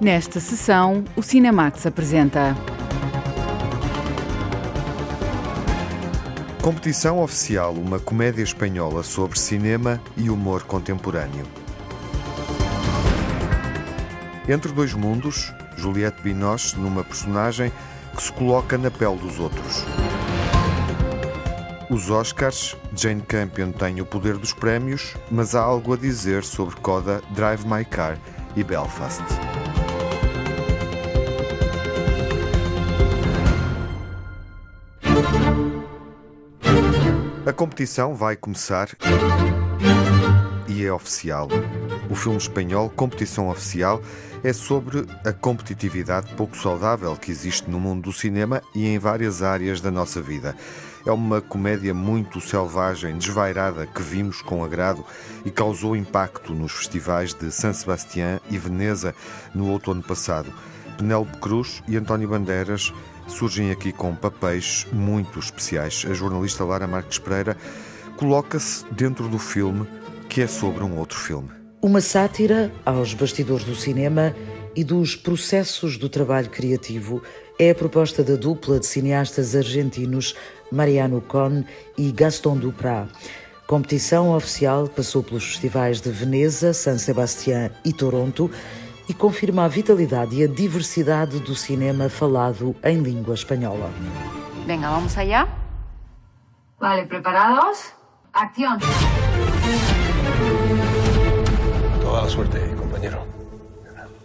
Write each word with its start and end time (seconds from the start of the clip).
Nesta 0.00 0.38
sessão, 0.38 1.04
o 1.16 1.22
Cinemax 1.24 1.84
apresenta. 1.84 2.56
Competição 6.62 7.20
Oficial, 7.20 7.72
uma 7.72 7.98
comédia 7.98 8.44
espanhola 8.44 9.02
sobre 9.02 9.36
cinema 9.36 10.00
e 10.16 10.30
humor 10.30 10.62
contemporâneo. 10.62 11.44
Entre 14.48 14.70
dois 14.70 14.94
mundos, 14.94 15.52
Juliette 15.76 16.22
Binoche 16.22 16.78
numa 16.78 17.02
personagem 17.02 17.72
que 18.14 18.22
se 18.22 18.32
coloca 18.32 18.78
na 18.78 18.92
pele 18.92 19.16
dos 19.16 19.40
outros. 19.40 19.84
Os 21.90 22.08
Oscars, 22.08 22.76
Jane 22.94 23.22
Campion 23.22 23.72
tem 23.72 24.00
o 24.00 24.06
poder 24.06 24.36
dos 24.36 24.52
prémios, 24.52 25.16
mas 25.28 25.56
há 25.56 25.60
algo 25.60 25.94
a 25.94 25.96
dizer 25.96 26.44
sobre 26.44 26.76
Coda, 26.76 27.20
Drive 27.30 27.66
My 27.66 27.84
Car 27.84 28.16
e 28.54 28.62
Belfast. 28.62 29.24
Competição 37.58 38.14
vai 38.14 38.36
começar 38.36 38.88
e 40.68 40.84
é 40.84 40.92
oficial. 40.92 41.48
O 42.08 42.14
filme 42.14 42.38
espanhol 42.38 42.88
Competição 42.88 43.50
Oficial 43.50 44.00
é 44.44 44.52
sobre 44.52 45.04
a 45.24 45.32
competitividade 45.32 46.32
pouco 46.36 46.56
saudável 46.56 47.16
que 47.16 47.32
existe 47.32 47.68
no 47.68 47.80
mundo 47.80 48.04
do 48.04 48.12
cinema 48.12 48.62
e 48.76 48.86
em 48.86 48.96
várias 48.96 49.42
áreas 49.42 49.80
da 49.80 49.90
nossa 49.90 50.22
vida. 50.22 50.54
É 51.04 51.10
uma 51.10 51.40
comédia 51.40 51.92
muito 51.92 52.40
selvagem, 52.40 53.18
desvairada, 53.18 53.88
que 53.88 54.02
vimos 54.02 54.40
com 54.40 54.62
agrado 54.62 55.04
e 55.44 55.50
causou 55.50 55.96
impacto 55.96 56.54
nos 56.54 56.70
festivais 56.70 57.34
de 57.34 57.50
San 57.50 57.72
Sebastián 57.72 58.38
e 58.48 58.56
Veneza 58.56 59.12
no 59.52 59.68
outono 59.68 60.00
passado. 60.00 60.52
Penélope 60.96 61.38
Cruz 61.38 61.82
e 61.88 61.96
António 61.96 62.28
Bandeiras 62.28 62.92
surgem 63.28 63.70
aqui 63.70 63.92
com 63.92 64.14
papéis 64.14 64.86
muito 64.92 65.38
especiais. 65.38 66.04
A 66.08 66.14
jornalista 66.14 66.64
Lara 66.64 66.86
Marques 66.86 67.18
Pereira 67.18 67.56
coloca-se 68.16 68.84
dentro 68.90 69.28
do 69.28 69.38
filme 69.38 69.86
que 70.28 70.42
é 70.42 70.46
sobre 70.46 70.84
um 70.84 70.98
outro 70.98 71.18
filme. 71.18 71.50
Uma 71.80 72.00
sátira 72.00 72.72
aos 72.84 73.14
bastidores 73.14 73.64
do 73.64 73.74
cinema 73.74 74.34
e 74.74 74.82
dos 74.84 75.16
processos 75.16 75.96
do 75.96 76.08
trabalho 76.08 76.50
criativo 76.50 77.22
é 77.58 77.70
a 77.70 77.74
proposta 77.74 78.22
da 78.22 78.36
dupla 78.36 78.78
de 78.78 78.86
cineastas 78.86 79.56
argentinos 79.56 80.34
Mariano 80.70 81.20
Con 81.20 81.64
e 81.96 82.12
Gaston 82.12 82.56
Duprat. 82.56 83.08
Competição 83.66 84.34
oficial 84.34 84.88
passou 84.88 85.22
pelos 85.22 85.44
festivais 85.44 86.00
de 86.00 86.10
Veneza, 86.10 86.72
San 86.72 86.96
Sebastián 86.96 87.70
e 87.84 87.92
Toronto 87.92 88.50
e 89.08 89.14
confirma 89.14 89.64
a 89.64 89.68
vitalidade 89.68 90.36
e 90.36 90.44
a 90.44 90.46
diversidade 90.46 91.40
do 91.40 91.54
cinema 91.54 92.08
falado 92.08 92.76
em 92.84 92.98
língua 92.98 93.34
espanhola. 93.34 93.90
Venga, 94.66 94.90
vamos 94.90 95.16
allá. 95.16 95.48
Vale, 96.78 97.06
preparados? 97.06 97.92
Acción. 98.32 98.78
Toda 102.00 102.22
la 102.22 102.28
suerte, 102.28 102.60
compañero. 102.76 103.26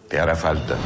Te 0.10 0.20
hará 0.20 0.36
falta. 0.36 0.78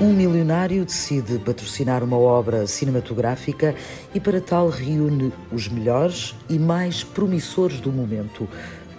Um 0.00 0.12
milionário 0.12 0.84
decide 0.84 1.38
patrocinar 1.38 2.02
uma 2.02 2.18
obra 2.18 2.66
cinematográfica 2.66 3.74
e, 4.14 4.20
para 4.20 4.40
tal, 4.42 4.68
reúne 4.68 5.32
os 5.50 5.68
melhores 5.68 6.34
e 6.50 6.58
mais 6.58 7.02
promissores 7.02 7.80
do 7.80 7.90
momento. 7.90 8.46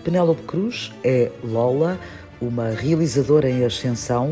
Penélope 0.07 0.43
Cruz 0.43 0.93
é 1.03 1.29
Lola, 1.43 1.99
uma 2.39 2.69
realizadora 2.69 3.49
em 3.49 3.65
ascensão. 3.65 4.31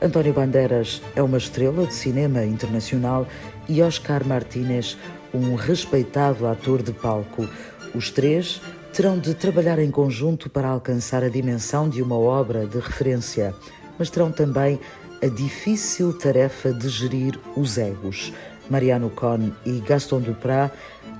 António 0.00 0.32
Bandeiras 0.32 1.02
é 1.16 1.20
uma 1.20 1.38
estrela 1.38 1.84
de 1.84 1.92
cinema 1.92 2.44
internacional 2.44 3.26
e 3.68 3.82
Oscar 3.82 4.24
Martínez, 4.24 4.96
um 5.34 5.56
respeitado 5.56 6.46
ator 6.46 6.84
de 6.84 6.92
palco. 6.92 7.48
Os 7.96 8.12
três 8.12 8.60
terão 8.92 9.18
de 9.18 9.34
trabalhar 9.34 9.80
em 9.80 9.90
conjunto 9.90 10.48
para 10.48 10.68
alcançar 10.68 11.24
a 11.24 11.28
dimensão 11.28 11.88
de 11.88 12.00
uma 12.00 12.16
obra 12.16 12.64
de 12.64 12.78
referência, 12.78 13.52
mas 13.98 14.10
terão 14.10 14.30
também 14.30 14.78
a 15.20 15.26
difícil 15.26 16.12
tarefa 16.12 16.72
de 16.72 16.88
gerir 16.88 17.36
os 17.56 17.76
egos. 17.76 18.32
Mariano 18.70 19.10
Con 19.10 19.50
e 19.66 19.80
Gaston 19.80 20.20
Duprat 20.20 20.72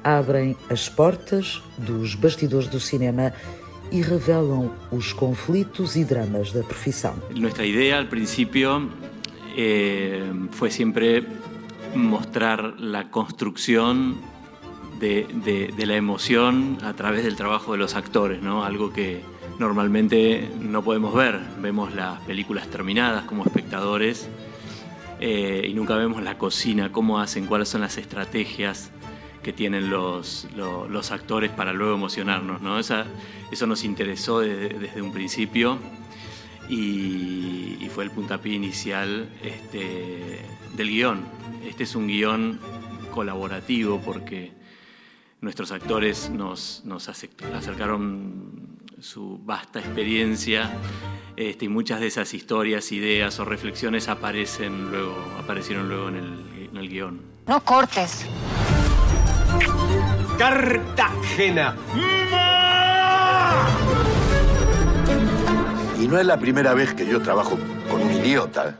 abrem 0.04 0.56
as 0.70 0.88
portas 0.88 1.60
dos 1.76 2.14
bastidores 2.14 2.69
do 2.69 2.78
cinema 2.78 3.32
e 3.91 4.00
revelam 4.03 4.71
os 4.91 5.12
conflitos 5.12 5.97
e 5.97 6.04
dramas 6.04 6.53
da 6.53 6.62
profissão. 6.62 7.15
Nuestra 7.34 7.65
ideia, 7.65 7.99
al 7.99 8.06
principio, 8.06 8.88
eh, 9.56 10.22
fue 10.53 10.71
siempre 10.71 11.26
mostrar 11.94 12.75
la 12.78 13.10
construcción 13.10 14.16
de, 15.00 15.26
de, 15.44 15.72
de, 15.76 15.87
la 15.87 15.97
emoción 15.97 16.78
a 16.82 16.93
través 16.94 17.25
del 17.25 17.37
trabajo 17.37 17.72
de 17.72 17.78
los 17.78 17.94
actores, 17.94 18.43
¿no? 18.43 18.65
Algo 18.65 18.93
que 18.93 19.22
normalmente 19.59 20.50
no 20.60 20.82
podemos 20.82 21.15
ver. 21.15 21.38
Vemos 21.60 21.94
las 21.94 22.20
películas 22.20 22.69
terminadas 22.69 23.25
como 23.25 23.44
espectadores 23.44 24.28
eh, 25.20 25.66
y 25.69 25.75
nunca 25.75 25.97
vemos 25.97 26.22
la 26.22 26.38
cocina, 26.38 26.93
cómo 26.93 27.20
hacen, 27.20 27.47
cuáles 27.47 27.69
son 27.69 27.81
las 27.81 27.97
estrategias 27.97 28.91
que 29.48 29.54
tienen 29.54 29.88
los, 29.88 30.47
los, 30.56 30.91
los 30.91 31.10
actores 31.10 31.50
para 31.50 31.72
luego 31.72 31.94
emocionarnos. 31.94 32.60
¿no? 32.60 32.78
Esa, 32.78 33.06
eso 33.50 33.66
nos 33.66 33.82
interesó 33.82 34.41
desde, 34.41 34.78
desde 34.78 35.00
un 35.00 35.10
principio 35.10 35.78
y, 36.69 37.78
y, 37.81 37.91
fue 37.94 38.04
el 38.04 38.10
puntapié 38.10 38.53
inicial 38.53 39.26
este, 39.42 40.42
del 40.76 40.91
guion. 40.91 41.25
Este 41.64 41.84
es 41.84 41.94
un 41.94 42.08
guion 42.08 42.60
colaborativo 43.10 44.03
porque 44.04 44.53
nuestros 45.41 45.72
actores 45.72 46.28
nos, 46.28 46.82
nos 46.84 47.08
acercaron 47.08 48.76
su 49.00 49.41
vasta 49.47 49.81
experiencia 49.81 50.78
este, 51.37 51.64
y 51.64 51.69
muchas 51.70 52.00
de 52.00 52.08
esas 52.08 52.34
historias, 52.34 52.92
ideas 52.92 53.41
o 53.41 53.47
reflexiones 53.47 54.08
aparecen 54.08 54.91
luego, 54.91 55.16
aparecieron 55.38 55.88
luego 55.88 56.10
en 56.10 56.16
el, 56.16 56.69
en 56.70 56.76
el 56.76 56.88
guion. 56.91 57.22
No 57.47 57.64
cortes. 57.64 58.26
Cartagena. 60.38 61.76
Y 66.00 66.06
no 66.06 66.19
es 66.19 66.26
la 66.26 66.38
primera 66.38 66.74
vez 66.74 66.94
que 66.94 67.06
yo 67.06 67.20
trabajo 67.20 67.58
con 67.91 68.02
un 68.02 68.12
idiota. 68.12 68.78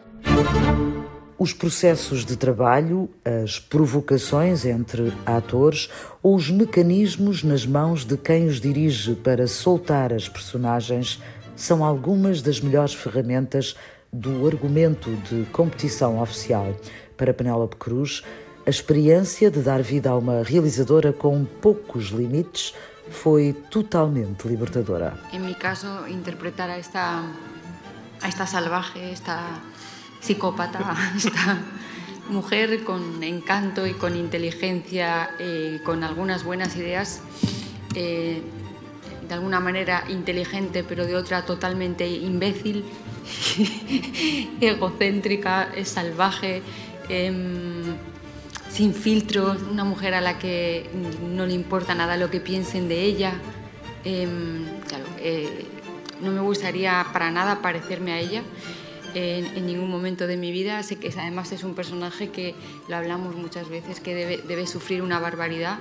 Os 1.41 1.53
processos 1.53 2.25
de 2.25 2.37
trabalho, 2.37 3.09
as 3.25 3.61
provocações 3.61 4.65
entre 4.65 5.13
atores 5.25 5.89
ou 6.23 6.35
os 6.35 6.51
mecanismos 6.51 7.45
nas 7.45 7.65
mãos 7.65 8.05
de 8.05 8.17
quem 8.17 8.47
os 8.47 8.61
dirige 8.61 9.15
para 9.15 9.47
soltar 9.47 10.13
as 10.13 10.29
personagens 10.29 11.23
são 11.55 11.85
algumas 11.85 12.43
das 12.43 12.61
melhores 12.61 12.95
ferramentas 12.95 13.77
do 14.13 14.47
argumento 14.47 15.11
de 15.29 15.45
competição 15.51 16.21
oficial. 16.21 16.75
Para 17.17 17.35
Penélope 17.35 17.77
Cruz, 17.77 18.23
a 18.69 18.71
experiência 18.71 19.51
de 19.51 19.63
dar 19.63 19.81
vida 19.81 20.11
a 20.11 20.17
uma 20.19 20.43
realizadora 20.43 21.11
com 21.11 21.43
poucos 21.47 22.09
limites 22.09 22.75
foi 23.11 23.55
totalmente 23.71 24.47
libertadora. 24.47 25.19
Em 25.33 25.41
meu 25.41 25.55
caso, 25.55 26.07
interpretar 26.07 26.69
a 26.69 26.77
esta, 26.77 27.23
a 28.21 28.29
esta 28.29 28.47
salvaje, 28.47 29.11
esta 29.11 29.59
psicópata, 30.21 30.81
esta 31.17 31.63
mujer 32.29 32.85
con 32.85 33.23
encanto 33.23 33.87
y 33.87 33.95
con 33.95 34.15
inteligencia, 34.15 35.31
eh, 35.39 35.81
con 35.83 36.05
algunas 36.05 36.45
buenas 36.45 36.77
ideas, 36.77 37.23
eh, 37.95 38.43
de 39.27 39.35
alguna 39.35 39.61
manera 39.61 40.05
inteligente, 40.11 40.85
pero 40.85 41.07
de 41.07 41.17
otra 41.17 41.47
totalmente 41.47 42.07
imbécil, 42.07 42.85
egocéntrica, 44.61 45.71
salvaje, 45.85 46.61
eh, 47.09 47.33
sin 48.79 48.95
filtros, 48.95 49.61
una 49.63 49.83
mujer 49.83 50.15
a 50.15 50.21
la 50.21 50.39
que 50.39 50.89
no 51.35 51.47
le 51.47 51.53
importa 51.53 51.97
nada 51.97 52.17
lo 52.17 52.31
que 52.31 52.39
piensen 52.39 52.89
de 52.89 53.03
ella. 53.03 53.33
claro, 54.87 55.05
no 56.21 56.31
me 56.31 56.41
gustaría 56.41 57.05
para 57.13 57.33
nada 57.33 57.61
parecerme 57.61 58.13
a 58.13 58.21
ella 58.21 58.45
en, 59.15 59.47
en, 59.47 59.67
ningún 59.67 59.91
momento 59.91 60.29
de 60.29 60.37
mi 60.37 60.53
vida. 60.53 60.81
Sé 60.85 60.95
que 60.95 61.09
además 61.09 61.51
es 61.51 61.65
un 61.65 61.75
personaje 61.75 62.29
que 62.29 62.55
lo 62.89 62.95
hablamos 62.95 63.35
muchas 63.35 63.69
veces, 63.69 63.99
que 63.99 64.15
debe, 64.15 64.37
debe 64.47 64.65
sufrir 64.69 65.03
una 65.03 65.19
barbaridad 65.19 65.81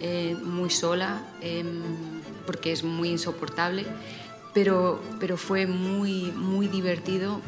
eh, 0.00 0.36
muy 0.40 0.70
sola, 0.70 1.20
eh, 1.40 1.64
porque 2.46 2.70
es 2.70 2.84
muy 2.84 3.08
insoportable, 3.08 3.84
pero, 4.54 5.00
pero 5.18 5.36
fue 5.36 5.66
muy, 5.66 6.30
muy 6.36 6.68
divertido 6.68 7.40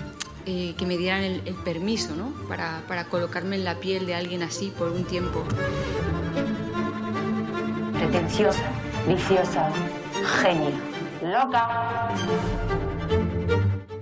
eh, 0.51 0.75
que 0.77 0.85
me 0.85 0.99
dieran 0.99 1.23
el, 1.23 1.43
el 1.47 1.55
permiso 1.55 2.17
¿no? 2.17 2.33
para, 2.49 2.83
para 2.89 3.05
colocarme 3.05 3.55
en 3.55 3.65
la 3.65 3.77
piel 3.77 4.05
de 4.05 4.15
alguien 4.15 4.43
así 4.43 4.73
por 4.77 4.89
un 4.89 5.05
tiempo. 5.05 5.45
Pretenciosa, 7.93 8.65
viciosa, 9.07 9.71
genio, 10.41 10.73
loca. 11.23 12.11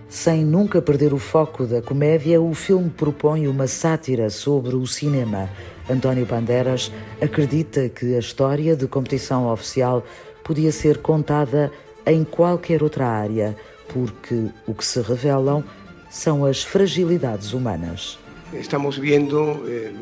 Sem 0.09 0.43
nunca 0.43 0.81
perder 0.81 1.13
o 1.13 1.19
foco 1.19 1.67
da 1.67 1.83
comédia, 1.83 2.41
o 2.41 2.55
filme 2.55 2.89
propõe 2.89 3.47
uma 3.47 3.67
sátira 3.67 4.31
sobre 4.31 4.75
o 4.75 4.87
cinema. 4.87 5.51
António 5.89 6.25
Bandeiras 6.25 6.91
acredita 7.21 7.91
que 7.91 8.15
a 8.15 8.19
história 8.19 8.75
de 8.75 8.87
competição 8.87 9.53
oficial 9.53 10.03
podia 10.43 10.73
ser 10.73 10.99
contada 10.99 11.71
em 12.07 12.25
qualquer 12.25 12.83
outra 12.83 13.07
área, 13.07 13.55
porque 13.93 14.51
o 14.67 14.73
que 14.75 14.85
se 14.85 15.03
revelam 15.03 15.63
são 16.11 16.45
as 16.45 16.63
fragilidades 16.63 17.53
humanas. 17.53 18.19
Estamos 18.53 18.97
vendo, 18.97 19.63
eh, 19.69 19.93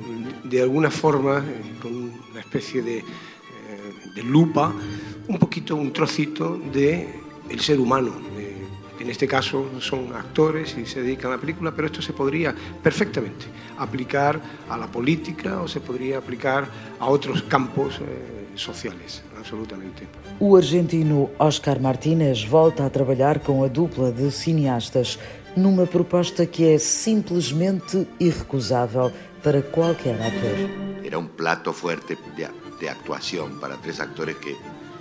de 0.44 0.60
alguma 0.60 0.90
forma, 0.90 1.38
eh, 1.38 1.80
com 1.82 1.88
uma 1.88 2.40
espécie 2.40 2.80
de, 2.80 2.98
eh, 2.98 3.04
de 4.14 4.22
lupa, 4.22 4.72
um 5.28 5.36
pouquito, 5.36 5.74
um 5.74 5.90
trocito 5.90 6.56
de 6.72 7.08
el 7.50 7.60
ser 7.60 7.80
humano. 7.80 8.12
En 8.98 9.10
este 9.10 9.28
caso 9.28 9.80
son 9.80 10.12
actores 10.16 10.76
y 10.76 10.86
se 10.86 11.02
dedican 11.02 11.30
a 11.30 11.36
la 11.36 11.40
película, 11.40 11.70
pero 11.70 11.86
esto 11.86 12.00
se 12.02 12.12
podría 12.12 12.54
perfectamente 12.82 13.46
aplicar 13.78 14.40
a 14.68 14.76
la 14.76 14.86
política 14.86 15.60
o 15.60 15.68
se 15.68 15.80
podría 15.80 16.18
aplicar 16.18 16.66
a 16.98 17.06
outros 17.06 17.42
campos 17.42 18.00
sociales, 18.56 19.22
absolutamente. 19.38 20.08
O 20.40 20.56
argentino 20.56 21.30
Oscar 21.38 21.78
Martínez 21.78 22.48
volta 22.48 22.86
a 22.86 22.90
trabalhar 22.90 23.40
com 23.40 23.62
a 23.62 23.68
dupla 23.68 24.10
de 24.10 24.32
cineastas 24.32 25.20
numa 25.56 25.86
proposta 25.86 26.46
que 26.46 26.74
é 26.74 26.78
simplesmente 26.78 28.06
irrecusável 28.20 29.10
para 29.42 29.62
qualquer 29.62 30.20
ator. 30.20 31.04
Era 31.04 31.18
um 31.18 31.26
plato 31.26 31.72
fuerte 31.72 32.18
de, 32.36 32.46
de 32.78 32.90
para 33.60 33.76
tres 33.76 34.00
actores 34.00 34.36
que, 34.36 34.54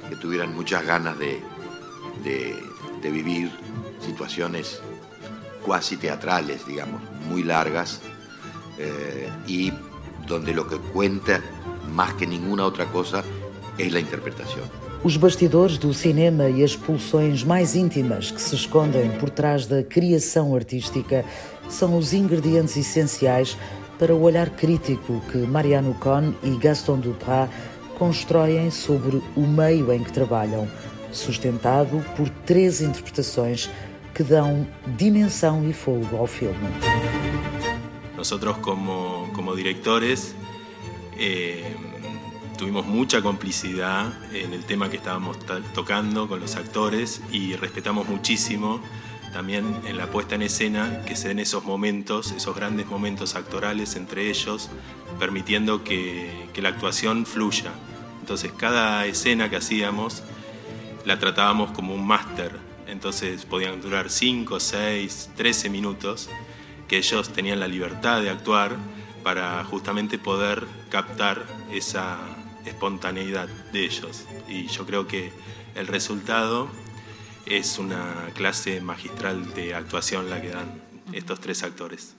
que 0.10 0.16
tuvieran 0.16 0.56
muchas 0.56 0.86
ganas 0.86 1.18
de, 1.20 1.42
de, 2.24 2.56
de 3.02 3.12
vivir 3.12 3.52
situaciones 4.00 4.82
cuasi 5.64 5.98
teatrales, 5.98 6.66
digamos, 6.66 7.02
muy 7.28 7.44
largas, 7.44 8.02
eh, 8.78 9.30
y 9.48 9.74
donde 10.28 10.54
lo 10.54 10.68
que 10.68 10.78
cuenta 10.78 11.42
más 11.92 12.14
que 12.14 12.28
ninguna 12.28 12.66
otra 12.66 12.86
cosa 12.86 13.24
es 13.78 13.92
la 13.92 14.00
interpretación. 14.00 14.85
Os 15.06 15.18
bastidores 15.18 15.78
do 15.78 15.94
cinema 15.94 16.50
e 16.50 16.64
as 16.64 16.76
pulsões 16.76 17.44
mais 17.44 17.76
íntimas 17.76 18.32
que 18.32 18.42
se 18.42 18.56
escondem 18.56 19.12
por 19.20 19.30
trás 19.30 19.68
da 19.68 19.84
criação 19.84 20.56
artística 20.56 21.24
são 21.70 21.96
os 21.96 22.12
ingredientes 22.12 22.76
essenciais 22.76 23.56
para 24.00 24.16
o 24.16 24.24
olhar 24.24 24.50
crítico 24.50 25.22
que 25.32 25.38
Mariano 25.38 25.94
Cohn 26.00 26.34
e 26.42 26.58
Gaston 26.58 26.98
Duprat 26.98 27.52
constroem 28.00 28.72
sobre 28.72 29.22
o 29.36 29.42
meio 29.42 29.94
em 29.94 30.04
que 30.04 30.12
trabalham, 30.12 30.68
sustentado 31.12 32.04
por 32.18 32.28
três 32.28 32.82
interpretações 32.82 33.70
que 34.12 34.24
dão 34.24 34.66
dimensão 34.98 35.70
e 35.70 35.72
fogo 35.72 36.18
ao 36.18 36.26
filme. 36.26 36.68
Nosotros 38.18 38.58
como, 38.58 39.32
como 39.36 39.56
directores 39.56 40.34
eh, 41.16 41.76
tuvimos 42.58 42.86
mucha 42.86 43.22
complicidad 43.22 44.14
en 44.34 44.54
el 44.54 44.64
tema 44.66 44.90
que 44.90 44.98
estábamos 44.98 45.38
tocando 45.74 46.28
con 46.28 46.40
los 46.40 46.56
actores 46.56 47.22
y 47.32 47.56
respetamos 47.56 48.08
muchísimo 48.08 48.80
también 49.34 49.76
en 49.86 49.98
la 49.98 50.10
puesta 50.10 50.36
en 50.36 50.44
escena 50.44 51.02
que 51.06 51.16
se 51.16 51.28
den 51.28 51.40
esos 51.40 51.66
momentos, 51.66 52.32
esos 52.32 52.56
grandes 52.56 52.88
momentos 52.88 53.36
actorales 53.36 53.96
entre 53.96 54.30
ellos, 54.30 54.70
permitiendo 55.20 55.84
que, 55.84 56.50
que 56.54 56.62
la 56.62 56.70
actuación 56.70 57.26
fluya. 57.26 57.72
Entonces 58.22 58.52
cada 58.54 59.06
escena 59.06 59.50
que 59.50 59.58
hacíamos 59.58 60.24
la 61.04 61.20
tratábamos 61.20 61.72
como 61.72 61.94
un 61.94 62.08
máster, 62.08 62.58
entonces 62.88 63.46
podían 63.46 63.82
durar 63.82 64.10
5, 64.10 64.60
6, 64.60 65.32
13 65.36 65.70
minutos, 65.70 66.30
que 66.88 66.98
ellos 66.98 67.30
tenían 67.34 67.60
la 67.60 67.68
libertad 67.68 68.22
de 68.22 68.30
actuar 68.30 68.78
para 69.24 69.64
justamente 69.64 70.18
poder 70.18 70.66
captar 70.90 71.46
esa 71.72 72.20
espontaneidad 72.66 73.48
de 73.72 73.86
ellos. 73.86 74.26
Y 74.48 74.68
yo 74.68 74.86
creo 74.86 75.08
que 75.08 75.32
el 75.76 75.88
resultado 75.88 76.68
es 77.46 77.78
una 77.78 78.30
clase 78.34 78.82
magistral 78.82 79.54
de 79.54 79.76
actuación 79.76 80.30
la 80.30 80.42
que 80.42 80.50
dan 80.50 80.82
estos 81.14 81.40
tres 81.40 81.64
actores. 81.64 82.16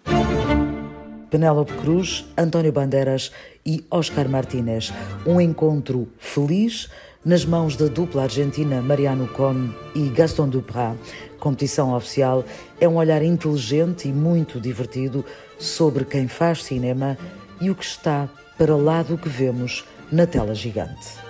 Penélope 1.31 1.75
Cruz, 1.77 2.25
António 2.37 2.73
Bandeiras 2.73 3.33
e 3.65 3.85
Oscar 3.91 4.29
Martínez. 4.29 4.93
Um 5.27 5.41
encontro 5.41 6.09
feliz 6.19 6.89
nas 7.25 7.45
mãos 7.45 7.77
da 7.77 7.87
dupla 7.87 8.23
argentina 8.23 8.81
Mariano 8.81 9.27
Con 9.29 9.75
e 9.95 10.09
Gaston 10.11 10.49
Duprat. 10.49 10.97
Competição 11.41 11.93
oficial 11.93 12.45
é 12.81 12.89
um 12.89 12.97
olhar 12.97 13.23
inteligente 13.23 14.09
e 14.09 14.13
muito 14.13 14.61
divertido 14.61 15.25
sobre 15.59 16.05
quem 16.05 16.29
faz 16.29 16.63
cinema 16.63 17.19
e 17.61 17.71
o 17.71 17.75
que 17.75 17.85
está 17.85 18.29
para 18.57 18.77
lá 18.77 19.03
do 19.03 19.19
que 19.19 19.29
vemos 19.29 19.85
na 20.11 20.27
tela 20.27 20.55
gigante. 20.55 21.27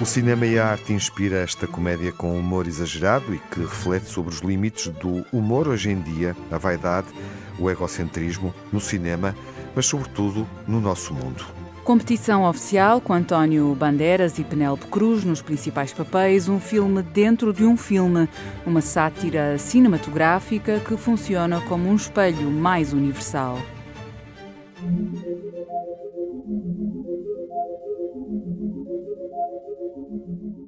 O 0.00 0.04
cinema 0.04 0.44
e 0.44 0.58
a 0.58 0.66
arte 0.66 0.92
inspira 0.92 1.38
esta 1.38 1.66
comédia 1.66 2.12
com 2.12 2.36
humor 2.36 2.66
exagerado 2.66 3.32
e 3.32 3.38
que 3.38 3.60
reflete 3.60 4.06
sobre 4.06 4.34
os 4.34 4.40
limites 4.40 4.88
do 4.88 5.24
humor 5.32 5.68
hoje 5.68 5.90
em 5.90 6.00
dia, 6.00 6.36
a 6.50 6.58
vaidade, 6.58 7.06
o 7.58 7.70
egocentrismo 7.70 8.52
no 8.72 8.80
cinema, 8.80 9.34
mas 9.74 9.86
sobretudo 9.86 10.46
no 10.66 10.80
nosso 10.80 11.14
mundo. 11.14 11.44
Competição 11.84 12.44
oficial 12.44 13.00
com 13.00 13.12
António 13.12 13.74
Bandeiras 13.74 14.38
e 14.38 14.42
Penélope 14.42 14.86
Cruz 14.86 15.22
nos 15.22 15.42
principais 15.42 15.92
papéis, 15.92 16.48
um 16.48 16.58
filme 16.58 17.02
dentro 17.02 17.52
de 17.52 17.64
um 17.64 17.76
filme, 17.76 18.28
uma 18.66 18.80
sátira 18.80 19.58
cinematográfica 19.58 20.80
que 20.80 20.96
funciona 20.96 21.60
como 21.60 21.88
um 21.88 21.94
espelho 21.94 22.50
mais 22.50 22.92
universal. 22.92 23.58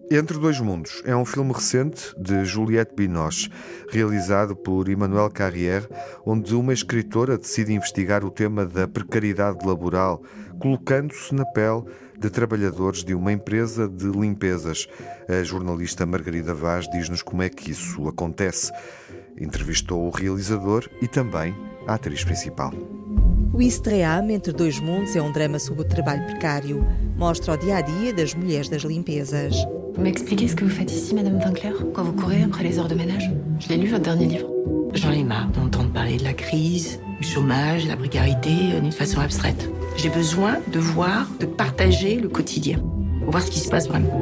Entre 0.08 0.38
Dois 0.38 0.60
Mundos 0.60 1.02
é 1.04 1.16
um 1.16 1.24
filme 1.24 1.52
recente 1.52 2.14
de 2.16 2.44
Juliette 2.44 2.94
Binoche, 2.94 3.50
realizado 3.90 4.54
por 4.54 4.88
Emmanuel 4.88 5.28
Carrière, 5.28 5.88
onde 6.24 6.54
uma 6.54 6.72
escritora 6.72 7.36
decide 7.36 7.72
investigar 7.72 8.24
o 8.24 8.30
tema 8.30 8.64
da 8.64 8.86
precariedade 8.86 9.66
laboral, 9.66 10.22
colocando-se 10.60 11.34
na 11.34 11.44
pele 11.44 11.82
de 12.16 12.30
trabalhadores 12.30 13.02
de 13.02 13.14
uma 13.14 13.32
empresa 13.32 13.88
de 13.88 14.06
limpezas. 14.06 14.86
A 15.28 15.42
jornalista 15.42 16.06
Margarida 16.06 16.54
Vaz 16.54 16.88
diz-nos 16.88 17.20
como 17.20 17.42
é 17.42 17.48
que 17.48 17.72
isso 17.72 18.06
acontece. 18.06 18.70
Entrevistou 19.36 20.06
o 20.06 20.10
realizador 20.10 20.88
e 21.02 21.08
também 21.08 21.52
a 21.84 21.94
atriz 21.94 22.22
principal. 22.22 22.72
O 23.52 23.60
Istream 23.60 24.30
Entre 24.30 24.52
Dois 24.52 24.78
Mundos 24.78 25.16
é 25.16 25.20
um 25.22 25.32
drama 25.32 25.58
sobre 25.58 25.82
o 25.82 25.88
trabalho 25.88 26.24
precário. 26.26 26.86
Mostra 27.16 27.54
o 27.54 27.56
dia 27.56 27.78
a 27.78 27.80
dia 27.80 28.14
das 28.14 28.34
mulheres 28.34 28.68
das 28.68 28.82
limpezas. 28.82 29.56
Vous 29.96 30.02
m'expliquez 30.02 30.46
ce 30.46 30.54
que 30.54 30.64
vous 30.64 30.70
faites 30.70 30.92
ici, 30.92 31.14
Madame 31.14 31.38
Vinclair 31.38 31.72
Quand 31.94 32.04
vous 32.04 32.12
courez 32.12 32.42
après 32.42 32.62
les 32.62 32.78
heures 32.78 32.86
de 32.86 32.94
ménage? 32.94 33.30
Je 33.58 33.68
l'ai 33.68 33.78
lu, 33.78 33.88
votre 33.88 34.02
dernier 34.02 34.26
livre. 34.26 34.46
J'en 34.92 35.10
ai 35.10 35.24
marre 35.24 35.48
d'entendre 35.48 35.90
parler 35.90 36.18
de 36.18 36.24
la 36.24 36.34
crise, 36.34 37.00
du 37.18 37.26
chômage, 37.26 37.84
de 37.84 37.88
la 37.88 37.96
précarité 37.96 38.50
euh, 38.74 38.80
d'une 38.80 38.92
façon 38.92 39.20
abstraite. 39.20 39.70
J'ai 39.96 40.10
besoin 40.10 40.58
de 40.70 40.78
voir, 40.78 41.26
de 41.40 41.46
partager 41.46 42.16
le 42.16 42.28
quotidien, 42.28 42.78
voir 43.26 43.42
ce 43.42 43.50
qui 43.50 43.58
se 43.58 43.70
passe 43.70 43.88
vraiment. 43.88 44.12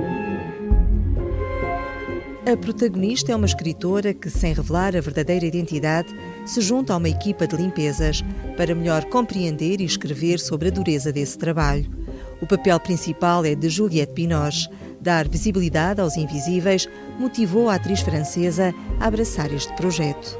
A 2.46 2.56
protagonista 2.56 3.32
é 3.32 3.36
uma 3.36 3.46
escritora 3.46 4.14
que, 4.14 4.30
sem 4.30 4.52
revelar 4.52 4.94
a 4.94 5.00
verdadeira 5.00 5.46
identidade, 5.46 6.14
se 6.44 6.60
junta 6.60 6.92
a 6.92 6.98
uma 6.98 7.08
equipa 7.08 7.48
de 7.48 7.56
limpezas 7.56 8.22
para 8.56 8.74
melhor 8.74 9.06
compreender 9.06 9.80
e 9.80 9.84
escrever 9.84 10.38
sobre 10.38 10.68
a 10.68 10.70
dureza 10.70 11.10
desse 11.10 11.36
trabalho. 11.36 12.03
O 12.44 12.46
papel 12.46 12.78
principal 12.78 13.42
é 13.46 13.54
de 13.54 13.70
Juliette 13.70 14.12
Binoche, 14.12 14.68
Dar 15.00 15.26
visibilidade 15.26 16.02
aos 16.02 16.14
invisíveis 16.14 16.86
motivou 17.18 17.68
a 17.68 17.75
atriz 17.75 18.00
francesa 18.00 18.75
a 19.00 19.06
abraçar 19.06 19.52
este 19.52 19.73
projeto. 19.75 20.38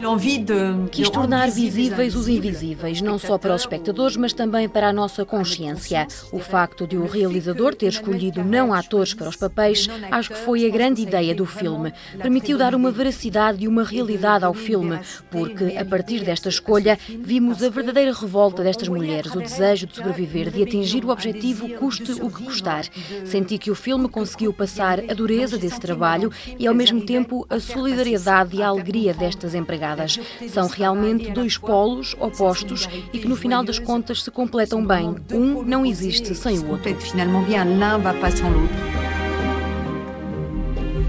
Quis 0.91 1.09
tornar 1.11 1.51
visíveis 1.51 2.15
os 2.15 2.29
invisíveis, 2.29 3.01
não 3.01 3.19
só 3.19 3.39
para 3.39 3.55
os 3.55 3.63
espectadores, 3.63 4.17
mas 4.17 4.33
também 4.33 4.69
para 4.69 4.89
a 4.89 4.93
nossa 4.93 5.25
consciência. 5.25 6.07
O 6.33 6.39
facto 6.39 6.87
de 6.87 6.97
o 6.97 7.07
realizador 7.07 7.75
ter 7.75 7.89
escolhido 7.89 8.43
não 8.45 8.73
atores 8.73 9.15
para 9.15 9.29
os 9.29 9.37
papéis, 9.37 9.89
acho 10.11 10.31
que 10.31 10.39
foi 10.39 10.67
a 10.67 10.71
grande 10.71 11.03
ideia 11.03 11.35
do 11.35 11.47
filme. 11.47 11.93
Permitiu 12.21 12.59
dar 12.59 12.75
uma 12.75 12.91
veracidade 12.91 13.65
e 13.65 13.69
uma 13.69 13.85
realidade 13.85 14.45
ao 14.45 14.55
filme, 14.55 14.99
porque 15.31 15.77
a 15.77 15.85
partir 15.85 16.25
desta 16.25 16.49
escolha 16.49 16.99
vimos 17.21 17.63
a 17.63 17.69
verdadeira 17.69 18.13
revolta 18.13 18.63
destas 18.63 18.89
mulheres, 18.89 19.35
o 19.35 19.41
desejo 19.41 19.87
de 19.87 19.97
sobreviver, 19.97 20.51
de 20.51 20.63
atingir 20.63 21.05
o 21.05 21.11
objetivo, 21.11 21.69
custe 21.75 22.13
o 22.13 22.31
que 22.31 22.45
custar. 22.45 22.85
Senti 23.25 23.59
que 23.59 23.71
o 23.71 23.75
filme 23.75 24.09
conseguiu 24.09 24.53
passar 24.53 25.01
a 25.09 25.15
dureza 25.15 25.59
desse 25.59 25.81
trabalho 25.81 26.31
e, 26.59 26.64
ao 26.67 26.75
mesmo 26.75 27.01
tempo, 27.01 27.47
a 27.51 27.59
solidariedade 27.59 28.57
e 28.57 28.63
a 28.63 28.69
alegria 28.69 29.13
destas 29.13 29.55
empregadas. 29.55 30.19
São 30.49 30.69
realmente 30.69 31.31
dois 31.31 31.59
polos 31.59 32.15
opostos 32.21 32.89
e 33.13 33.19
que, 33.19 33.29
no 33.29 33.37
final 33.37 33.65
das 33.65 33.79
contas, 33.79 34.23
se 34.23 34.31
completam 34.31 34.85
bem. 34.85 35.15
Um 35.33 35.63
não 35.63 35.85
existe 35.85 36.35
sem 36.35 36.59
o 36.59 36.71
outro. 36.71 36.85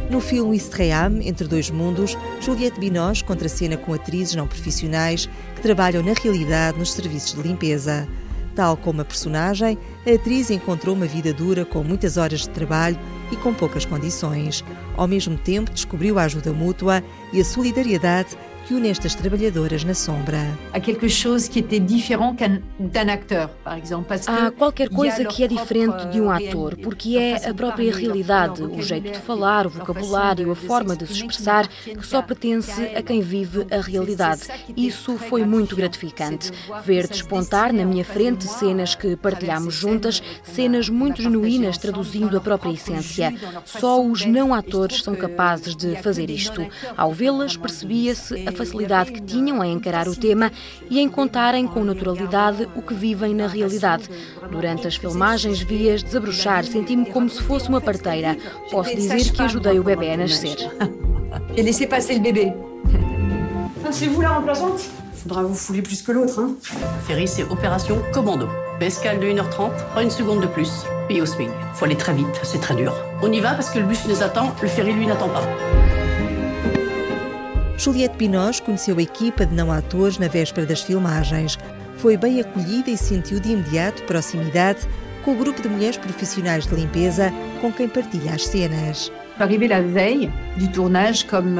No 0.10 0.22
filme 0.22 0.56
Istream, 0.56 1.20
Entre 1.22 1.48
Dois 1.48 1.70
Mundos, 1.70 2.18
Juliette 2.40 2.80
Binoche 2.80 3.24
contracena 3.24 3.76
com 3.76 3.94
atrizes 3.94 4.36
não 4.36 4.48
profissionais 4.48 5.28
que 5.56 5.62
trabalham 5.62 6.02
na 6.02 6.14
realidade 6.14 6.80
nos 6.80 6.94
serviços 6.94 7.34
de 7.34 7.48
limpeza. 7.48 8.08
Tal 8.56 8.78
como 8.78 9.02
a 9.02 9.06
personagem, 9.06 9.78
a 10.08 10.12
atriz 10.12 10.50
encontrou 10.50 10.96
uma 10.96 11.06
vida 11.06 11.34
dura 11.34 11.66
com 11.66 11.84
muitas 11.84 12.16
horas 12.16 12.42
de 12.42 12.50
trabalho 12.50 12.98
e 13.36 13.38
com 13.38 13.54
poucas 13.54 13.86
condições. 13.86 14.64
Ao 14.98 15.08
mesmo 15.08 15.38
tempo, 15.38 15.72
descobriu 15.72 16.18
a 16.18 16.24
ajuda 16.24 16.54
mútua 16.54 17.04
e 17.32 17.40
a 17.40 17.46
solidariedade 17.46 18.38
que 18.66 18.74
une 18.74 18.90
estas 18.90 19.14
trabalhadoras 19.14 19.84
na 19.84 19.94
sombra. 19.94 20.40
Há 20.74 20.80
quelque 20.80 21.08
chose 21.08 21.48
que 21.48 21.60
était 21.60 21.80
différent 21.80 22.36
d'un 22.80 23.10
acteur, 23.10 23.50
par 23.64 23.76
exemple, 23.76 24.08
parce 24.08 24.26
que 24.26 24.32
Há 24.32 24.52
qualquer 24.52 24.90
coisa 24.90 25.24
que 25.24 25.44
é 25.44 25.48
diferente 25.48 26.08
de 26.08 26.20
um 26.20 26.32
ator, 26.32 26.76
porque 26.82 27.18
é 27.18 27.48
a 27.48 27.54
própria 27.54 27.96
realidade, 27.96 28.64
o 28.64 28.82
jeito 28.82 29.12
de 29.12 29.20
falar, 29.20 29.68
o 29.68 29.70
vocabulário, 29.70 30.52
a 30.52 30.56
forma 30.56 30.96
de 30.96 31.06
se 31.06 31.14
expressar, 31.14 31.68
que 31.68 32.06
só 32.06 32.22
pertence 32.22 32.82
a 32.96 33.02
quem 33.02 33.22
vive 33.22 33.68
a 33.72 33.82
realidade. 33.82 34.42
Isso 34.76 35.18
foi 35.18 35.46
muito 35.46 35.76
gratificante. 35.76 36.52
Ver 36.84 37.08
despontar 37.08 37.72
na 37.72 37.86
minha 37.86 38.04
frente 38.04 38.46
cenas 38.46 38.96
que 38.96 39.16
partilhamos 39.16 39.76
juntas, 39.76 40.24
cenas 40.44 40.90
muito 40.90 41.22
genuínas 41.22 41.78
traduzindo 41.78 42.36
a 42.36 42.42
própria 42.42 42.72
essência. 42.72 43.34
Só 43.64 44.04
os 44.04 44.26
não 44.26 44.54
atores 44.54 45.04
são 45.04 45.16
capazes 45.16 45.76
de 45.76 45.96
fazer 46.02 46.30
isto. 46.30 46.66
Ao 46.98 47.12
vê-las, 47.12 47.56
percebia-se 47.56 48.48
a 48.48 48.55
facilidade 48.56 49.12
que 49.12 49.22
tinham 49.22 49.64
em 49.64 49.74
encarar 49.74 50.08
o 50.08 50.16
tema 50.16 50.52
e 50.90 51.00
em 51.00 51.10
contarem 51.10 51.68
com 51.68 51.84
naturalidade 51.84 52.68
o 52.76 52.82
que 52.82 52.94
vivem 52.94 53.34
na 53.34 53.48
realidade. 53.48 54.10
Durante 54.50 54.88
as 54.88 54.96
filmagens 54.96 55.62
vi-as 55.62 56.02
desabrochar, 56.02 56.66
senti-me 56.66 57.06
como 57.06 57.30
se 57.30 57.42
fosse 57.44 57.70
uma 57.70 57.82
parteira. 57.82 58.38
Posso 58.72 58.96
dizer 58.96 59.32
que 59.32 59.42
ajudei 59.42 59.80
o 59.80 59.84
bebê 59.84 60.12
a 60.12 60.18
nascer. 60.18 60.58
J'ai 61.56 61.64
laissé 61.64 61.88
passer 61.88 62.16
le 62.16 62.22
bébé. 62.22 62.54
C'est 63.92 64.08
vous 64.08 64.22
la 64.22 64.30
remplaçante 64.30 64.90
Faudra 65.14 65.44
vous 65.44 65.56
fouler 65.56 65.82
plus 65.82 66.02
que 66.02 66.12
l'autre, 66.12 66.40
hein 66.40 66.56
Ferry, 67.08 67.28
c'est 67.28 67.44
opération 67.44 68.00
commando. 68.14 68.48
Escale 68.80 69.20
de 69.20 69.26
1h30, 69.26 69.72
pas 69.94 70.04
une 70.04 70.12
seconde 70.12 70.42
de 70.42 70.48
plus. 70.48 70.84
Puis 71.08 71.22
au 71.22 71.26
swing. 71.26 71.50
Faut 71.74 71.86
aller 71.86 71.96
très 71.96 72.14
vite, 72.14 72.40
c'est 72.44 72.60
très 72.60 72.76
dur. 72.76 72.94
On 73.24 73.32
y 73.32 73.40
va 73.40 73.54
parce 73.54 73.70
que 73.70 73.80
le 73.80 73.86
bus 73.86 74.06
nous 74.08 74.22
attend, 74.22 74.54
le 74.62 74.68
ferry 74.68 74.94
lui 74.94 75.08
n'attend 75.08 75.30
pas. 75.30 75.44
Juliette 77.78 78.18
Binoche 78.18 78.62
conheceu 78.62 78.98
a 78.98 79.02
equipa 79.02 79.46
de 79.46 79.54
não 79.54 79.72
atores 79.72 80.18
na 80.18 80.28
véspera 80.28 80.66
das 80.66 80.82
filmagens. 80.82 81.58
Foi 81.98 82.16
bem 82.18 82.40
acolhida 82.40 82.90
e 82.90 82.98
sentiu 82.98 83.40
de 83.40 83.52
imediato 83.52 84.04
proximidade 84.04 84.88
com 85.24 85.34
o 85.34 85.36
grupo 85.36 85.62
de 85.62 85.68
mulheres 85.68 85.98
profissionais 85.98 86.66
de 86.66 86.76
limpeza 86.76 87.34
com 87.60 87.72
quem 87.72 87.90
partilha 87.90 88.34
as 88.34 88.46
cenas. 88.46 89.12
Arrivé 89.40 89.68
la 89.68 89.82
veille 89.82 90.32
du 90.58 90.70
tournage 90.70 91.26
comme 91.26 91.60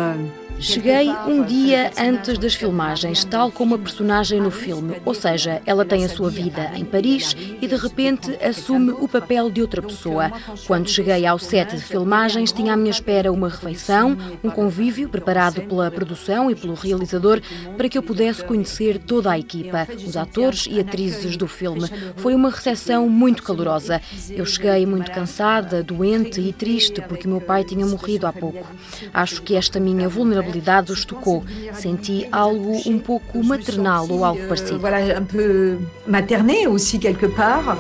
Cheguei 0.58 1.10
um 1.28 1.44
dia 1.44 1.92
antes 1.98 2.38
das 2.38 2.56
filmagens, 2.56 3.26
tal 3.26 3.52
como 3.52 3.76
a 3.76 3.78
personagem 3.78 4.40
no 4.40 4.50
filme, 4.50 4.96
ou 5.04 5.14
seja, 5.14 5.62
ela 5.66 5.84
tem 5.84 6.06
a 6.06 6.10
sua 6.10 6.30
vida 6.30 6.72
em 6.76 6.86
Paris 6.86 7.36
e 7.62 7.68
de 7.68 7.76
repente 7.76 8.32
assume 8.42 8.92
o 8.92 9.08
papel 9.08 9.52
de 9.52 9.62
outra 9.62 9.82
pessoa. 9.82 10.32
Quando 10.66 10.90
cheguei 10.90 11.26
ao 11.26 11.38
set 11.38 11.76
de 11.76 11.84
filmagens, 11.84 12.54
tinha 12.54 12.74
à 12.74 12.78
minha 12.78 12.90
espera 12.90 13.32
uma 13.32 13.50
refeição, 13.50 14.18
um 14.44 14.50
convívio 14.50 15.10
preparado 15.10 15.62
pela 15.64 15.92
produção 15.92 16.50
e 16.50 16.56
pelo 16.56 16.74
realizador 16.74 17.42
para 17.76 17.90
que 17.90 17.98
eu 17.98 18.04
pudesse 18.04 18.44
conhecer 18.44 18.98
toda 18.98 19.32
a 19.32 19.38
equipa, 19.38 19.88
os 20.06 20.16
atores 20.16 20.68
e 20.70 20.80
atrizes 20.80 21.36
do 21.36 21.48
filme. 21.48 21.90
Foi 22.16 22.34
uma 22.34 22.50
recepção 22.50 23.10
muito 23.10 23.44
calorosa. 23.44 24.02
Eu 24.30 24.46
cheguei 24.46 24.86
muito 24.86 25.12
cansada, 25.12 25.84
doente 25.84 26.40
e 26.40 26.54
triste 26.54 27.02
porque 27.02 27.28
meu 27.28 27.42
pai 27.42 27.66
tinha 27.66 27.86
morrido 27.86 28.26
há 28.26 28.32
pouco. 28.32 28.66
Acho 29.14 29.42
que 29.42 29.56
esta 29.56 29.80
minha 29.80 30.08
vulnerabilidade 30.08 30.45
vulnerabilidade 30.46 30.92
os 30.92 31.06
tocou. 31.06 31.44
Senti 31.74 32.28
algo 32.32 32.82
um 32.86 33.00
pouco 33.00 33.44
maternal 33.44 34.08
ou 34.10 34.24
algo 34.24 34.48
parecido. 34.48 34.80
Voilà, 34.80 35.18
un 35.18 35.26
peu 35.26 35.80
materné 36.08 36.68
aussi 36.68 37.00
quelque 37.00 37.28
part. 37.28 37.78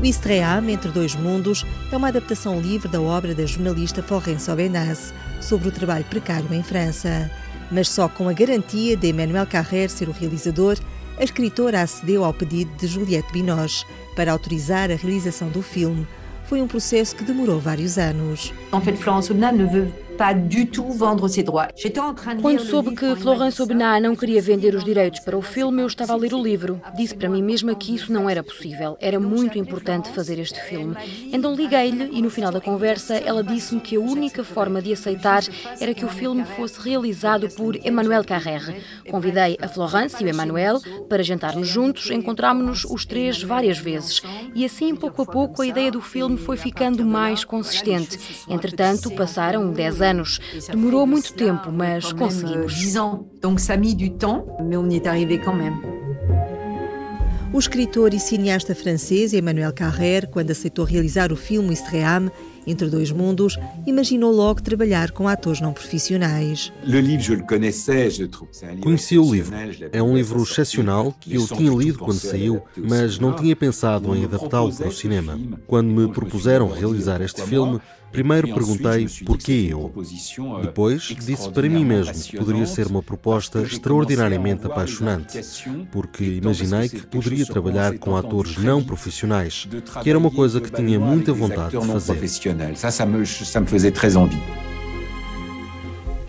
O 0.00 0.06
Istream, 0.06 0.68
Entre 0.68 0.92
Dois 0.92 1.16
Mundos, 1.16 1.66
é 1.90 1.96
uma 1.96 2.08
adaptação 2.08 2.60
livre 2.60 2.88
da 2.88 3.00
obra 3.00 3.34
da 3.34 3.44
jornalista 3.44 4.00
Florence 4.00 4.48
Aubenas 4.48 5.12
sobre 5.40 5.68
o 5.68 5.72
trabalho 5.72 6.04
precário 6.04 6.52
em 6.54 6.62
França. 6.62 7.28
Mas 7.70 7.88
só 7.88 8.08
com 8.08 8.28
a 8.28 8.32
garantia 8.32 8.96
de 8.96 9.08
Emmanuel 9.08 9.46
Carrère 9.46 9.90
ser 9.90 10.08
o 10.08 10.12
realizador, 10.12 10.78
a 11.18 11.24
escritora 11.24 11.82
acedeu 11.82 12.24
ao 12.24 12.32
pedido 12.32 12.70
de 12.76 12.86
Juliette 12.86 13.32
Binoche 13.32 13.84
para 14.14 14.30
autorizar 14.30 14.88
a 14.90 14.94
realização 14.94 15.48
do 15.48 15.62
filme. 15.62 16.06
Foi 16.44 16.62
um 16.62 16.68
processo 16.68 17.16
que 17.16 17.24
demorou 17.24 17.58
vários 17.58 17.98
anos. 17.98 18.54
En 18.72 18.80
fait, 18.80 18.96
Florence 18.96 19.32
Aubenas 19.32 19.52
ne 19.52 19.64
veut 19.64 19.92
Quando 22.42 22.60
soube 22.60 22.96
que 22.96 23.14
Florence 23.14 23.60
Aubenas 23.60 24.02
não 24.02 24.16
queria 24.16 24.42
vender 24.42 24.74
os 24.74 24.82
direitos 24.82 25.20
para 25.20 25.38
o 25.38 25.42
filme, 25.42 25.80
eu 25.80 25.86
estava 25.86 26.12
a 26.12 26.16
ler 26.16 26.34
o 26.34 26.42
livro. 26.42 26.82
Disse 26.96 27.14
para 27.14 27.28
mim 27.28 27.40
mesma 27.40 27.72
que 27.76 27.94
isso 27.94 28.12
não 28.12 28.28
era 28.28 28.42
possível. 28.42 28.96
Era 29.00 29.20
muito 29.20 29.56
importante 29.56 30.10
fazer 30.10 30.40
este 30.40 30.60
filme. 30.62 30.96
Então 31.32 31.54
liguei-lhe 31.54 32.10
e 32.12 32.20
no 32.20 32.30
final 32.30 32.50
da 32.50 32.60
conversa 32.60 33.14
ela 33.14 33.44
disse-me 33.44 33.80
que 33.80 33.94
a 33.94 34.00
única 34.00 34.42
forma 34.42 34.82
de 34.82 34.92
aceitar 34.92 35.44
era 35.80 35.94
que 35.94 36.04
o 36.04 36.08
filme 36.08 36.44
fosse 36.44 36.80
realizado 36.80 37.48
por 37.50 37.76
Emmanuel 37.76 38.24
Carrère. 38.24 38.82
Convidei 39.08 39.56
a 39.62 39.68
Florence 39.68 40.16
e 40.20 40.26
o 40.26 40.28
Emmanuel 40.28 40.80
para 41.08 41.22
jantarmos 41.22 41.68
juntos, 41.68 42.10
encontrámos-nos 42.10 42.84
os 42.84 43.06
três 43.06 43.40
várias 43.40 43.78
vezes. 43.78 44.20
E 44.52 44.64
assim, 44.64 44.96
pouco 44.96 45.22
a 45.22 45.26
pouco, 45.26 45.62
a 45.62 45.66
ideia 45.66 45.92
do 45.92 46.00
filme 46.00 46.36
foi 46.36 46.56
ficando 46.56 47.04
mais 47.04 47.44
consistente. 47.44 48.18
Entretanto, 48.48 49.12
passaram 49.12 49.70
10 49.70 50.02
anos 50.02 50.07
anos. 50.08 50.40
Demorou 50.70 51.06
muito 51.06 51.32
tempo, 51.34 51.70
mas 51.70 52.12
conseguimos. 52.12 52.74
10 52.74 52.96
ans. 52.98 53.26
Donc 53.42 53.60
ça 53.60 53.74
a 53.74 53.76
mis 53.76 53.94
du 53.94 54.10
temps, 54.10 54.44
mais 54.62 54.76
on 54.76 54.88
y 54.90 54.96
est 54.96 55.06
arrivé 55.06 55.38
quand 55.38 55.54
même. 55.54 55.76
O 57.50 57.58
escritor 57.58 58.12
e 58.12 58.18
cineasta 58.18 58.74
francês 58.74 59.32
Emmanuel 59.32 59.72
Carrère, 59.72 60.28
quando 60.30 60.50
aceitou 60.50 60.84
realizar 60.84 61.32
o 61.32 61.36
filme 61.36 61.72
Istream, 61.72 62.30
Entre 62.68 62.90
Dois 62.90 63.10
Mundos, 63.10 63.56
imaginou 63.86 64.30
logo 64.30 64.60
trabalhar 64.60 65.10
com 65.10 65.26
atores 65.26 65.58
não 65.58 65.72
profissionais. 65.72 66.70
Conheci 68.82 69.18
o 69.18 69.32
livro. 69.32 69.56
É 69.90 70.02
um 70.02 70.14
livro 70.14 70.42
excepcional 70.42 71.14
que 71.18 71.34
eu 71.34 71.46
tinha 71.46 71.72
lido 71.72 71.98
quando 71.98 72.18
saiu, 72.18 72.62
mas 72.76 73.18
não 73.18 73.34
tinha 73.34 73.56
pensado 73.56 74.14
em 74.14 74.24
adaptá-lo 74.24 74.74
para 74.74 74.88
o 74.88 74.92
cinema. 74.92 75.40
Quando 75.66 75.88
me 75.88 76.12
propuseram 76.12 76.70
realizar 76.70 77.22
este 77.22 77.40
filme, 77.40 77.80
Primeiro 78.10 78.54
perguntei 78.54 79.06
porquê 79.24 79.68
eu. 79.70 79.92
Depois 80.62 81.02
disse 81.02 81.50
para 81.50 81.68
mim 81.68 81.84
mesmo 81.84 82.14
que 82.14 82.36
poderia 82.36 82.66
ser 82.66 82.86
uma 82.86 83.02
proposta 83.02 83.60
extraordinariamente 83.60 84.66
apaixonante, 84.66 85.38
porque 85.92 86.24
imaginei 86.24 86.88
que 86.88 87.06
poderia 87.06 87.44
trabalhar 87.46 87.98
com 87.98 88.16
atores 88.16 88.56
não 88.56 88.82
profissionais, 88.82 89.68
que 90.02 90.08
era 90.08 90.18
uma 90.18 90.30
coisa 90.30 90.60
que 90.60 90.70
tinha 90.70 90.98
muita 90.98 91.32
vontade 91.32 91.78
de 91.78 91.86
fazer. 91.86 92.14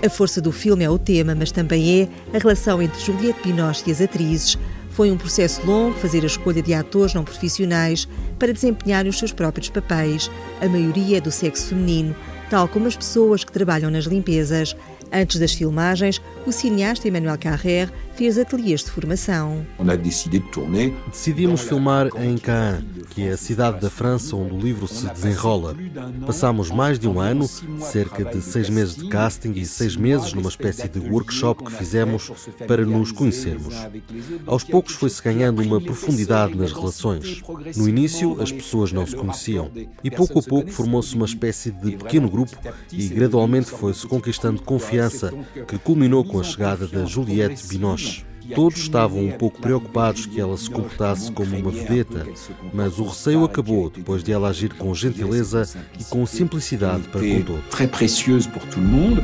A 0.02 0.10
força 0.10 0.40
do 0.42 0.52
filme 0.52 0.84
é 0.84 0.90
o 0.90 0.98
tema, 0.98 1.36
mas 1.36 1.52
também 1.52 2.02
é 2.02 2.38
a 2.38 2.40
relação 2.40 2.82
entre 2.82 3.00
Juliette 3.02 3.42
Binoche 3.44 3.84
e 3.88 3.92
as 3.92 4.00
atrizes, 4.00 4.58
foi 5.00 5.12
um 5.12 5.18
processo 5.18 5.66
longo 5.66 5.98
fazer 5.98 6.24
a 6.24 6.26
escolha 6.26 6.62
de 6.62 6.74
atores 6.74 7.14
não 7.14 7.24
profissionais 7.24 8.06
para 8.38 8.52
desempenharem 8.52 9.10
os 9.10 9.18
seus 9.18 9.32
próprios 9.32 9.70
papéis, 9.70 10.30
a 10.60 10.68
maioria 10.68 11.20
é 11.20 11.22
do 11.22 11.32
sexo 11.32 11.68
feminino, 11.68 12.14
tal 12.50 12.68
como 12.68 12.86
as 12.86 12.98
pessoas 12.98 13.46
que 13.46 13.52
trabalham 13.54 13.90
nas 13.90 14.04
limpezas. 14.04 14.76
Antes 15.12 15.40
das 15.40 15.54
filmagens, 15.54 16.22
o 16.46 16.52
cineasta 16.52 17.08
Emmanuel 17.08 17.38
Carrère 17.38 17.92
fez 18.16 18.38
ateliês 18.38 18.84
de 18.84 18.92
formação. 18.92 19.66
Decidimos 21.08 21.62
filmar 21.62 22.08
em 22.22 22.38
Caen, 22.38 22.86
que 23.10 23.24
é 23.24 23.32
a 23.32 23.38
cidade 23.38 23.80
da 23.80 23.90
França 23.90 24.36
onde 24.36 24.54
o 24.54 24.60
livro 24.60 24.88
se 24.88 25.08
desenrola. 25.08 25.76
Passámos 26.26 26.70
mais 26.70 27.00
de 27.00 27.08
um 27.08 27.20
ano, 27.20 27.48
cerca 27.80 28.26
de 28.26 28.42
seis 28.42 28.70
meses 28.70 28.96
de 28.96 29.08
casting 29.08 29.54
e 29.54 29.66
seis 29.66 29.96
meses 29.96 30.34
numa 30.34 30.50
espécie 30.50 30.88
de 30.88 31.00
workshop 31.00 31.64
que 31.64 31.72
fizemos 31.72 32.32
para 32.68 32.86
nos 32.86 33.12
conhecermos. 33.12 33.74
Aos 34.46 34.64
poucos 34.64 34.94
foi-se 34.94 35.24
ganhando 35.24 35.62
uma 35.62 35.82
profundidade 35.82 36.56
nas 36.56 36.74
relações. 36.74 37.42
No 37.76 37.88
início, 37.88 38.40
as 38.42 38.52
pessoas 38.52 38.92
não 38.92 39.08
se 39.08 39.16
conheciam 39.16 39.72
e 40.04 40.12
pouco 40.12 40.40
a 40.40 40.44
pouco 40.44 40.70
formou-se 40.72 41.16
uma 41.16 41.26
espécie 41.26 41.72
de 41.72 41.96
pequeno 41.96 42.30
grupo 42.30 42.56
e 42.92 43.08
gradualmente 43.08 43.72
foi-se 43.72 44.06
conquistando 44.06 44.62
confiança 44.62 44.99
que 45.68 45.78
culminou 45.78 46.24
com 46.24 46.40
a 46.40 46.44
chegada 46.44 46.88
da 46.88 47.06
Juliette 47.06 47.68
Binoche. 47.68 48.26
Todos 48.56 48.80
estavam 48.80 49.24
um 49.26 49.32
pouco 49.32 49.62
preocupados 49.62 50.26
que 50.26 50.42
ela 50.42 50.58
se 50.58 50.70
comportasse 50.70 51.32
como 51.32 51.56
uma 51.56 51.70
vedeta, 51.70 52.26
mas 52.74 52.98
o 52.98 53.04
receio 53.04 53.44
acabou 53.44 53.90
depois 53.90 54.24
de 54.24 54.32
ela 54.32 54.50
agir 54.50 54.74
com 54.74 54.94
gentileza 54.96 55.68
e 56.00 56.04
com 56.04 56.26
simplicidade 56.26 57.04
para 57.10 57.22
com 57.22 57.42
todos. 57.44 57.66
Très 57.70 57.88
précieuse 57.88 58.48
pour 58.48 58.64
tout 58.64 58.80
le 58.80 58.88
monde. 58.88 59.24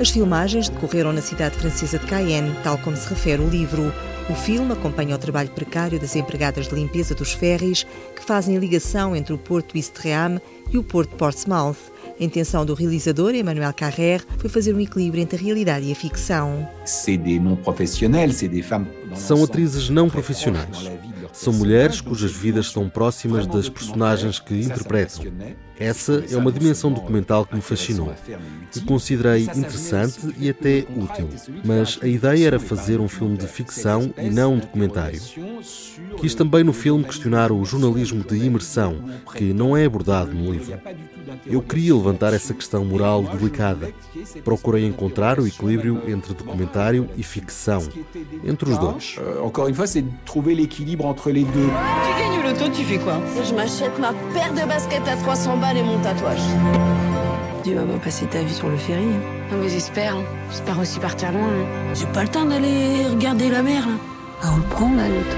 As 0.00 0.10
filmagens 0.10 0.68
decorreram 0.68 1.12
na 1.12 1.20
cidade 1.20 1.54
francesa 1.54 1.96
de 1.96 2.06
Cayenne, 2.06 2.52
tal 2.64 2.76
como 2.78 2.96
se 2.96 3.08
refere 3.08 3.40
o 3.40 3.48
livro. 3.48 3.92
O 4.32 4.34
filme 4.34 4.72
acompanha 4.72 5.14
o 5.14 5.18
trabalho 5.18 5.50
precário 5.50 6.00
das 6.00 6.16
empregadas 6.16 6.66
de 6.66 6.74
limpeza 6.74 7.14
dos 7.14 7.34
ferries 7.34 7.84
que 8.16 8.24
fazem 8.24 8.56
a 8.56 8.60
ligação 8.60 9.14
entre 9.14 9.34
o 9.34 9.38
porto 9.38 9.74
Ouistreham 9.74 10.40
e 10.72 10.78
o 10.78 10.82
porto 10.82 11.14
Portsmouth. 11.16 11.76
A 12.18 12.24
intenção 12.24 12.64
do 12.64 12.72
realizador, 12.72 13.34
Emmanuel 13.34 13.74
Carrère, 13.74 14.24
foi 14.38 14.48
fazer 14.48 14.74
um 14.74 14.80
equilíbrio 14.80 15.22
entre 15.22 15.36
a 15.36 15.42
realidade 15.42 15.84
e 15.84 15.92
a 15.92 15.94
ficção. 15.94 16.66
São 19.14 19.44
atrizes 19.44 19.90
não 19.90 20.08
profissionais. 20.08 20.90
São 21.30 21.52
mulheres 21.52 22.00
cujas 22.00 22.32
vidas 22.32 22.66
estão 22.66 22.88
próximas 22.88 23.46
das 23.46 23.68
personagens 23.68 24.40
que 24.40 24.54
interpretam. 24.54 25.26
Essa 25.82 26.24
é 26.30 26.36
uma 26.36 26.52
dimensão 26.52 26.92
documental 26.92 27.44
que 27.44 27.54
me 27.54 27.60
fascinou, 27.60 28.14
que 28.70 28.80
considerei 28.82 29.42
interessante 29.42 30.34
e 30.38 30.48
até 30.48 30.86
útil. 30.96 31.28
Mas 31.64 31.98
a 32.02 32.06
ideia 32.06 32.46
era 32.46 32.60
fazer 32.60 33.00
um 33.00 33.08
filme 33.08 33.36
de 33.36 33.46
ficção 33.46 34.14
e 34.16 34.30
não 34.30 34.54
um 34.54 34.58
documentário. 34.58 35.20
Quis 36.18 36.34
também 36.34 36.62
no 36.62 36.72
filme 36.72 37.04
questionar 37.04 37.50
o 37.50 37.64
jornalismo 37.64 38.22
de 38.22 38.36
imersão, 38.36 38.96
que 39.34 39.52
não 39.52 39.76
é 39.76 39.84
abordado 39.84 40.32
no 40.32 40.52
livro. 40.52 40.78
Eu 41.46 41.62
queria 41.62 41.94
levantar 41.94 42.32
essa 42.32 42.54
questão 42.54 42.84
moral 42.84 43.22
delicada. 43.24 43.92
Procurei 44.44 44.84
encontrar 44.86 45.40
o 45.40 45.46
equilíbrio 45.46 46.02
entre 46.06 46.34
documentário 46.34 47.08
e 47.16 47.22
ficção, 47.22 47.82
entre 48.44 48.70
os 48.70 48.78
dois. 48.78 49.16
Euh, 49.18 49.46
encore 49.46 49.68
une 49.68 49.74
fois, 49.74 49.86
c'est 49.86 50.02
de 50.02 50.10
trouver 50.24 50.54
l'équilibre 50.54 51.06
entre 51.06 51.30
les 51.30 51.44
deux. 51.44 51.70
Tu 52.04 52.20
gagnes 52.20 52.42
loto, 52.42 52.68
tu 52.70 52.84
fais 52.84 52.98
quoi 52.98 53.20
Je 53.44 53.54
m'achète 53.54 53.98
ma 53.98 54.12
paire 54.32 54.52
de 54.52 54.66
baskets 54.66 55.08
à 55.08 55.16
300 55.16 55.56
balles 55.56 55.71
et 55.76 55.82
mon 55.82 55.98
tatouage. 55.98 56.38
Tu 57.64 57.74
vas 57.74 57.82
pas 57.82 57.98
passer 57.98 58.26
ta 58.26 58.42
vie 58.42 58.52
sur 58.54 58.68
le 58.68 58.76
ferry. 58.76 59.02
hein. 59.04 59.20
Non 59.52 59.58
mais 59.62 59.68
j'espère, 59.68 60.16
hein. 60.16 60.24
j'espère 60.50 60.78
aussi 60.78 60.98
partir 60.98 61.30
loin. 61.32 61.40
hein. 61.42 61.94
J'ai 61.94 62.06
pas 62.06 62.22
le 62.22 62.28
temps 62.28 62.44
d'aller 62.44 63.06
regarder 63.10 63.48
la 63.50 63.62
mer. 63.62 63.86
Là. 63.86 63.94
Ah, 64.42 64.50
on 64.54 64.56
le 64.58 64.62
prend 64.64 64.90
là, 64.94 65.08
l'auto. 65.08 65.36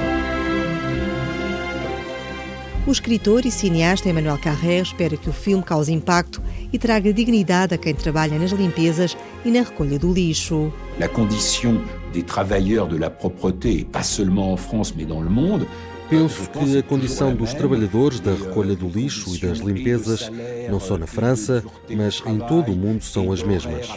O 2.87 2.91
escritor 2.93 3.41
e 3.47 3.50
cineasta 3.50 4.11
Emmanuel 4.11 4.38
Carrère 4.38 4.83
espera 4.83 5.17
que 5.17 5.31
o 5.31 5.33
filme 5.33 5.62
cause 5.62 5.91
impacto 5.91 6.43
e 6.71 6.79
traga 6.79 7.12
dignidade 7.14 7.75
a 7.75 7.79
quem 7.79 7.95
trabalha 7.95 8.38
nas 8.38 8.50
limpezas 8.53 9.17
e 9.45 9.50
na 9.50 9.61
recolha 9.62 9.99
do 9.99 10.12
lixo. 10.12 10.71
La 10.99 11.09
condition 11.09 11.81
des 12.12 12.23
travailleurs 12.23 12.87
de 12.87 12.99
la 12.99 13.09
propreté, 13.09 13.81
et 13.81 13.85
pas 13.87 14.03
seulement 14.03 14.53
en 14.53 14.57
France 14.59 14.95
mais 14.97 15.07
dans 15.07 15.23
le 15.23 15.31
monde, 15.31 15.67
Penso 16.09 16.49
que 16.51 16.79
a 16.79 16.83
condição 16.83 17.35
dos 17.35 17.55
trabalhadores 17.55 18.21
da 18.21 18.33
recolha 18.33 18.77
do 18.77 18.89
lixo 18.89 19.35
e 19.35 19.39
das 19.39 19.59
limpezas, 19.59 20.31
não 20.71 20.79
só 20.79 20.99
na 20.99 21.07
França, 21.07 21.65
mas 21.91 22.23
em 22.27 22.39
todo 22.41 22.73
o 22.73 22.77
mundo, 22.77 23.03
são 23.03 23.33
as 23.33 23.43
mesmas. 23.43 23.89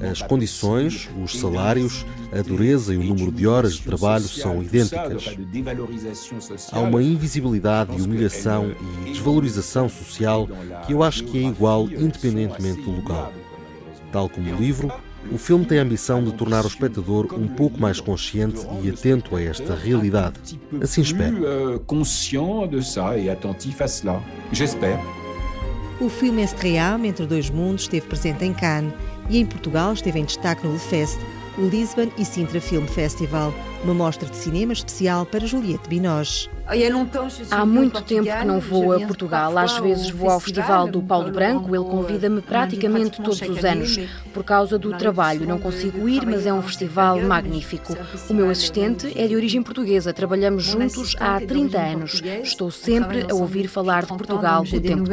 As 0.00 0.20
condições, 0.22 1.08
os 1.22 1.38
salários, 1.38 2.04
a 2.32 2.42
dureza 2.42 2.94
e 2.94 2.98
o 2.98 3.02
número 3.02 3.32
de 3.32 3.46
horas 3.46 3.74
de 3.74 3.82
trabalho 3.82 4.24
são 4.24 4.62
idênticas. 4.62 5.36
Há 6.70 6.80
uma 6.80 7.02
invisibilidade 7.02 8.00
humilhação 8.00 8.72
e 9.06 9.10
desvalorização 9.10 9.88
social 9.88 10.48
que 10.86 10.92
eu 10.92 11.02
acho 11.02 11.24
que 11.24 11.38
é 11.38 11.48
igual 11.48 11.88
independentemente 11.88 12.82
do 12.82 12.90
local. 12.90 13.32
Tal 14.12 14.28
como 14.28 14.52
o 14.52 14.56
livro, 14.56 14.92
o 15.32 15.38
filme 15.38 15.64
tem 15.64 15.78
a 15.78 15.82
ambição 15.82 16.22
de 16.22 16.32
tornar 16.32 16.64
o 16.64 16.68
espectador 16.68 17.32
um 17.34 17.48
pouco 17.48 17.80
mais 17.80 18.00
consciente 18.00 18.60
e 18.82 18.90
atento 18.90 19.36
a 19.36 19.42
esta 19.42 19.74
realidade. 19.74 20.58
Assim 20.80 21.02
espero. 21.02 21.44
euh. 21.44 21.78
O 26.00 26.08
filme 26.08 26.42
Estream, 26.42 27.04
Entre 27.04 27.24
Dois 27.26 27.50
Mundos, 27.50 27.82
esteve 27.82 28.06
presente 28.06 28.44
em 28.44 28.52
Cannes 28.52 28.92
e 29.30 29.38
em 29.38 29.46
Portugal 29.46 29.92
esteve 29.92 30.18
em 30.18 30.24
destaque 30.24 30.66
no 30.66 30.72
Le 30.72 30.78
Fest, 30.78 31.18
o 31.56 31.62
Lisbon 31.62 32.10
e 32.18 32.24
Sintra 32.24 32.60
Film 32.60 32.84
Festival, 32.86 33.54
uma 33.84 33.92
mostra 33.92 34.28
de 34.28 34.36
cinema 34.36 34.72
especial 34.72 35.26
para 35.26 35.46
Juliette 35.46 35.88
Binoche. 35.88 36.48
Há 37.50 37.66
muito 37.66 38.02
tempo 38.02 38.24
que 38.24 38.44
não 38.44 38.58
vou 38.58 38.94
a 38.94 39.00
Portugal. 39.00 39.56
Às 39.58 39.78
vezes 39.78 40.08
vou 40.10 40.30
ao 40.30 40.40
Festival 40.40 40.88
do 40.88 41.02
Paulo 41.02 41.30
Branco. 41.30 41.74
Ele 41.74 41.84
convida-me 41.84 42.40
praticamente 42.40 43.20
todos 43.22 43.42
os 43.42 43.64
anos. 43.64 43.98
Por 44.32 44.42
causa 44.42 44.78
do 44.78 44.96
trabalho, 44.96 45.46
não 45.46 45.58
consigo 45.58 46.08
ir, 46.08 46.24
mas 46.26 46.46
é 46.46 46.52
um 46.52 46.62
festival 46.62 47.20
magnífico. 47.20 47.94
O 48.28 48.34
meu 48.34 48.48
assistente 48.48 49.12
é 49.14 49.28
de 49.28 49.36
origem 49.36 49.62
portuguesa. 49.62 50.12
Trabalhamos 50.12 50.64
juntos 50.64 51.14
há 51.20 51.38
30 51.38 51.78
anos. 51.78 52.22
Estou 52.42 52.70
sempre 52.70 53.26
a 53.30 53.34
ouvir 53.34 53.68
falar 53.68 54.06
de 54.06 54.08
Portugal 54.08 54.62
o 54.62 54.80
tempo 54.80 55.04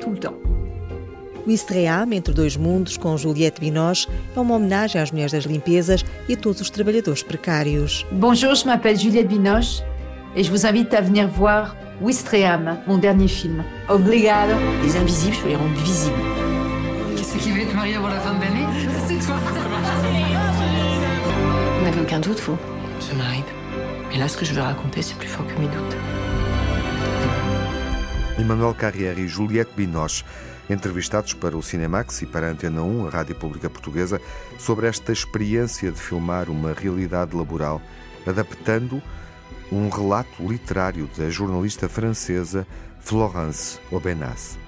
todo. 0.00 0.75
O 1.46 1.50
Estream, 1.50 2.12
Entre 2.12 2.34
Dois 2.34 2.56
Mundos, 2.56 2.96
com 2.96 3.16
Juliette 3.16 3.60
Binoche, 3.60 4.08
é 4.34 4.40
uma 4.40 4.56
homenagem 4.56 5.00
às 5.00 5.12
mulheres 5.12 5.30
das 5.30 5.44
limpezas 5.44 6.04
e 6.28 6.34
a 6.34 6.36
todos 6.36 6.60
os 6.60 6.70
trabalhadores 6.70 7.22
precários. 7.22 8.04
Bonjour, 8.10 8.56
je 8.56 8.66
m'appelle 8.66 8.98
Juliette 8.98 9.28
Binoche 9.28 9.80
et 10.34 10.42
je 10.42 10.50
vous 10.50 10.66
invite 10.66 10.92
à 10.92 11.00
venir 11.00 11.28
voir 11.28 11.76
Ouistreham, 12.00 12.78
mon 12.88 12.98
dernier 12.98 13.28
film. 13.28 13.62
Obrigada. 13.88 14.56
Les 14.82 14.96
invisibles, 14.96 15.36
je 15.40 15.48
les 15.48 15.54
rendre 15.54 15.80
visibles. 15.82 16.16
C'est 17.22 17.38
qui 17.38 17.52
va 17.52 17.60
être 17.60 17.74
marié 17.74 17.94
avant 17.94 18.08
la 18.08 18.18
fin 18.20 18.34
de 18.34 18.40
l'année 18.40 18.66
C'est 19.06 19.24
toi. 19.24 19.36
Vous 21.78 21.84
n'avez 21.84 22.00
aucun 22.00 22.18
doute, 22.18 22.40
vous 22.40 22.58
Ça 22.98 23.14
m'arrive. 23.14 23.44
Mais 24.10 24.18
là, 24.18 24.26
ce 24.26 24.36
que 24.36 24.44
je 24.44 24.52
veux 24.52 24.62
raconter, 24.62 25.00
c'est 25.00 25.16
plus 25.16 25.28
fort 25.28 25.46
que 25.46 25.60
mes 25.60 25.68
doutes. 25.68 25.96
Emmanuel 28.38 28.74
Carrière 28.74 29.14
e 29.18 29.26
Juliette 29.26 29.70
Binoche, 29.76 30.24
entrevistados 30.68 31.34
para 31.34 31.56
o 31.56 31.62
Cinemax 31.62 32.22
e 32.22 32.26
para 32.26 32.48
a 32.48 32.50
Antena 32.50 32.82
1, 32.82 33.06
a 33.06 33.10
Rádio 33.10 33.34
Pública 33.34 33.70
Portuguesa, 33.70 34.20
sobre 34.58 34.86
esta 34.86 35.12
experiência 35.12 35.90
de 35.90 36.00
filmar 36.00 36.50
uma 36.50 36.72
realidade 36.72 37.36
laboral, 37.36 37.80
adaptando 38.26 39.02
um 39.70 39.88
relato 39.88 40.46
literário 40.46 41.08
da 41.16 41.28
jornalista 41.30 41.88
francesa 41.88 42.66
Florence 43.00 43.78
Aubenas. 43.92 44.58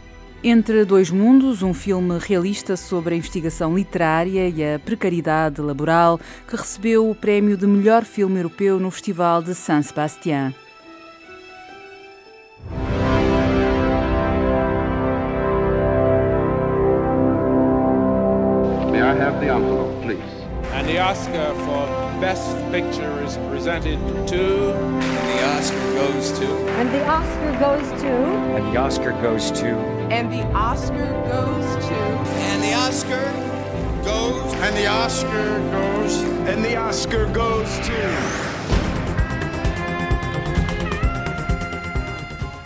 Entre 0.43 0.85
Dois 0.85 1.11
Mundos, 1.11 1.63
um 1.63 1.75
filme 1.75 2.17
realista 2.17 2.77
sobre 2.77 3.15
a 3.15 3.19
investigação 3.19 3.77
literária 3.77 4.49
e 4.49 4.63
a 4.75 4.79
precariedade 4.79 5.61
laboral, 5.61 6.21
que 6.47 6.55
recebeu 6.55 7.11
o 7.11 7.15
prémio 7.15 7.57
de 7.57 7.67
melhor 7.67 8.05
filme 8.05 8.39
europeu 8.39 8.79
no 8.79 8.89
Festival 8.91 9.43
de 9.43 9.53
San 9.53 9.83
Sebastián. 9.83 10.55
Oscar 21.09 21.55
for 21.65 21.87
Best 22.21 22.55
Picture 22.71 23.25
is 23.25 23.39
presented 23.49 23.99
to. 24.29 24.75
And 24.75 25.29
the 25.33 25.43
Oscar 25.57 25.93
goes 25.95 26.39
to. 26.39 26.47
And 26.77 26.91
the 26.93 27.07
Oscar 27.09 27.53
goes 27.59 28.03
to. 28.03 28.13
And 28.53 28.75
the 28.75 28.79
Oscar 28.79 29.13
goes 29.23 29.51
to. 29.53 29.69
And 30.13 30.31
the 30.31 30.43
Oscar 30.53 31.09
goes 31.25 31.87
to. 31.87 31.95
And 32.53 32.63
the 32.63 32.75
Oscar 32.75 33.25
goes. 34.05 34.53
And 34.61 34.77
the 34.77 34.87
Oscar 34.87 35.61
goes. 35.71 36.23
And 36.47 36.63
the 36.63 36.77
Oscar 36.77 37.25
goes 37.33 37.79
to. 37.87 37.93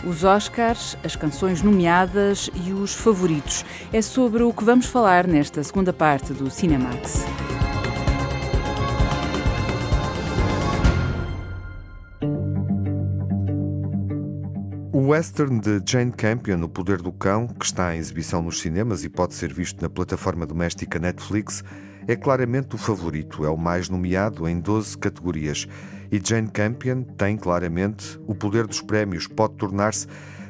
Os 0.05 0.25
Oscars, 0.25 0.97
as 1.01 1.15
canções 1.15 1.61
nomeadas 1.61 2.49
e 2.53 2.73
os 2.73 2.93
favoritos. 2.93 3.63
É 3.93 4.01
sobre 4.01 4.43
o 4.43 4.51
que 4.51 4.65
vamos 4.65 4.85
falar 4.85 5.25
nesta 5.27 5.63
segunda 5.63 5.93
parte 5.93 6.33
do 6.33 6.49
Cinemax. 6.49 7.23
Western 15.13 15.59
de 15.59 15.79
Jane 15.85 16.11
Campion, 16.11 16.63
O 16.63 16.67
Poder 16.67 16.99
do 16.99 17.11
Cão, 17.11 17.45
que 17.45 17.63
está 17.63 17.95
em 17.95 17.99
exibição 17.99 18.41
nos 18.41 18.59
cinemas 18.59 19.03
e 19.03 19.09
pode 19.09 19.35
ser 19.35 19.53
visto 19.53 19.79
na 19.79 19.87
plataforma 19.87 20.43
doméstica 20.43 20.97
Netflix, 20.97 21.63
é 22.07 22.15
claramente 22.15 22.73
o 22.73 22.79
favorito, 22.79 23.45
é 23.45 23.49
o 23.49 23.55
mais 23.55 23.89
nomeado 23.89 24.49
em 24.49 24.59
12 24.59 24.97
categorias. 24.97 25.67
E 26.11 26.19
Jane 26.19 26.49
Campion 26.49 27.03
tem 27.03 27.37
claramente 27.37 28.19
o 28.25 28.33
poder 28.33 28.65
dos 28.65 28.81
prémios, 28.81 29.27
pode 29.27 29.53
tornar-se 29.53 30.07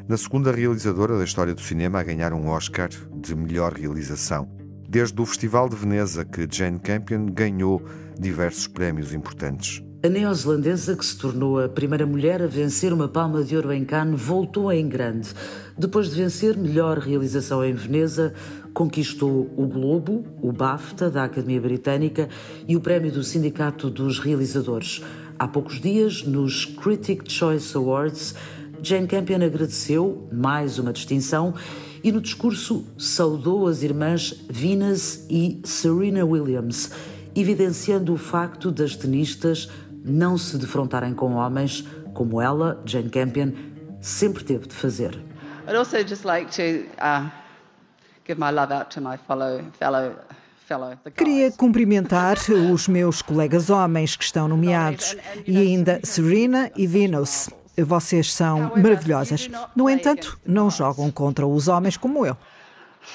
na 0.08 0.16
segunda 0.16 0.50
realizadora 0.50 1.18
da 1.18 1.26
história 1.26 1.54
do 1.54 1.62
cinema 1.62 2.00
a 2.00 2.04
ganhar 2.04 2.32
um 2.32 2.48
Oscar 2.48 2.88
de 3.18 3.36
melhor 3.36 3.74
realização. 3.74 4.50
Desde 4.88 5.22
o 5.22 5.26
Festival 5.26 5.68
de 5.68 5.76
Veneza 5.76 6.24
que 6.24 6.48
Jane 6.50 6.80
Campion 6.80 7.26
ganhou 7.26 7.84
diversos 8.18 8.66
prémios 8.68 9.14
importantes. 9.14 9.84
A 10.06 10.10
neozelandesa, 10.10 10.98
que 10.98 11.06
se 11.06 11.18
tornou 11.18 11.64
a 11.64 11.70
primeira 11.70 12.06
mulher 12.06 12.42
a 12.42 12.46
vencer 12.46 12.92
uma 12.92 13.08
palma 13.08 13.42
de 13.42 13.56
ouro 13.56 13.72
em 13.72 13.86
Cannes, 13.86 14.20
voltou 14.20 14.70
em 14.70 14.86
grande. 14.86 15.30
Depois 15.78 16.10
de 16.10 16.22
vencer 16.22 16.58
melhor 16.58 16.98
realização 16.98 17.64
em 17.64 17.72
Veneza, 17.72 18.34
conquistou 18.74 19.50
o 19.56 19.66
Globo, 19.66 20.26
o 20.42 20.52
BAFTA 20.52 21.10
da 21.10 21.24
Academia 21.24 21.62
Britânica 21.62 22.28
e 22.68 22.76
o 22.76 22.82
prémio 22.82 23.14
do 23.14 23.24
Sindicato 23.24 23.90
dos 23.90 24.20
Realizadores. 24.20 25.02
Há 25.40 25.48
poucos 25.48 25.80
dias, 25.80 26.22
nos 26.22 26.66
Critic 26.66 27.32
Choice 27.32 27.78
Awards, 27.78 28.36
Jane 28.82 29.08
Campion 29.08 29.42
agradeceu 29.42 30.28
mais 30.30 30.80
uma 30.80 30.92
distinção 30.92 31.54
e 32.04 32.12
no 32.12 32.20
discurso 32.20 32.84
saudou 32.98 33.68
as 33.68 33.84
irmãs 33.84 34.36
Venus 34.50 35.24
e 35.30 35.62
Serena 35.64 36.26
Williams, 36.26 36.92
evidenciando 37.34 38.14
o 38.14 38.18
facto 38.18 38.70
das 38.70 38.98
tenistas 38.98 39.70
não 40.04 40.38
se 40.38 40.58
defrontarem 40.58 41.14
com 41.14 41.34
homens 41.36 41.86
como 42.14 42.42
ela, 42.42 42.82
Jane 42.86 43.10
Campion, 43.10 43.52
sempre 44.02 44.44
teve 44.44 44.68
de 44.68 44.76
fazer. 44.76 45.20
I'd 45.68 45.76
also 45.76 46.06
just 46.06 46.26
like 46.26 46.52
to 46.52 46.86
uh, 47.02 47.30
give 48.28 48.40
my 48.40 48.52
love 48.52 48.74
out 48.74 48.90
to 48.94 49.02
my 49.02 49.18
fellow 49.18 49.64
fellow 49.80 50.16
Queria 51.16 51.52
cumprimentar 51.52 52.38
os 52.72 52.88
meus 52.88 53.22
colegas 53.22 53.70
homens 53.70 54.16
que 54.16 54.24
estão 54.24 54.48
nomeados 54.48 55.16
e 55.46 55.58
ainda 55.58 56.00
Serena 56.04 56.72
e 56.76 56.88
Venus. 56.88 57.50
Vocês 57.78 58.32
são 58.34 58.72
maravilhosas. 58.76 59.50
No 59.76 59.90
entanto, 59.90 60.40
não 60.46 60.70
jogam 60.70 61.12
contra 61.12 61.46
os 61.46 61.68
homens 61.68 61.98
como 61.98 62.26
eu. 62.26 62.38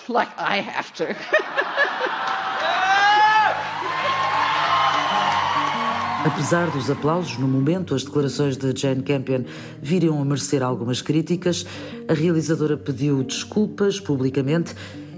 Like 0.08 0.32
I 0.38 0.58
have 0.60 0.92
to. 0.94 1.04
Apesar 6.28 6.70
dos 6.70 6.90
aplausos, 6.90 7.38
no 7.38 7.48
momento 7.48 7.94
as 7.94 8.04
declarações 8.04 8.54
de 8.54 8.78
Jane 8.78 9.02
Campion 9.02 9.44
viriam 9.80 10.20
a 10.20 10.24
merecer 10.26 10.62
algumas 10.62 11.00
críticas, 11.00 11.64
a 12.06 12.12
realizadora 12.12 12.76
pediu 12.76 13.24
desculpas 13.24 13.98
publicamente 13.98 14.74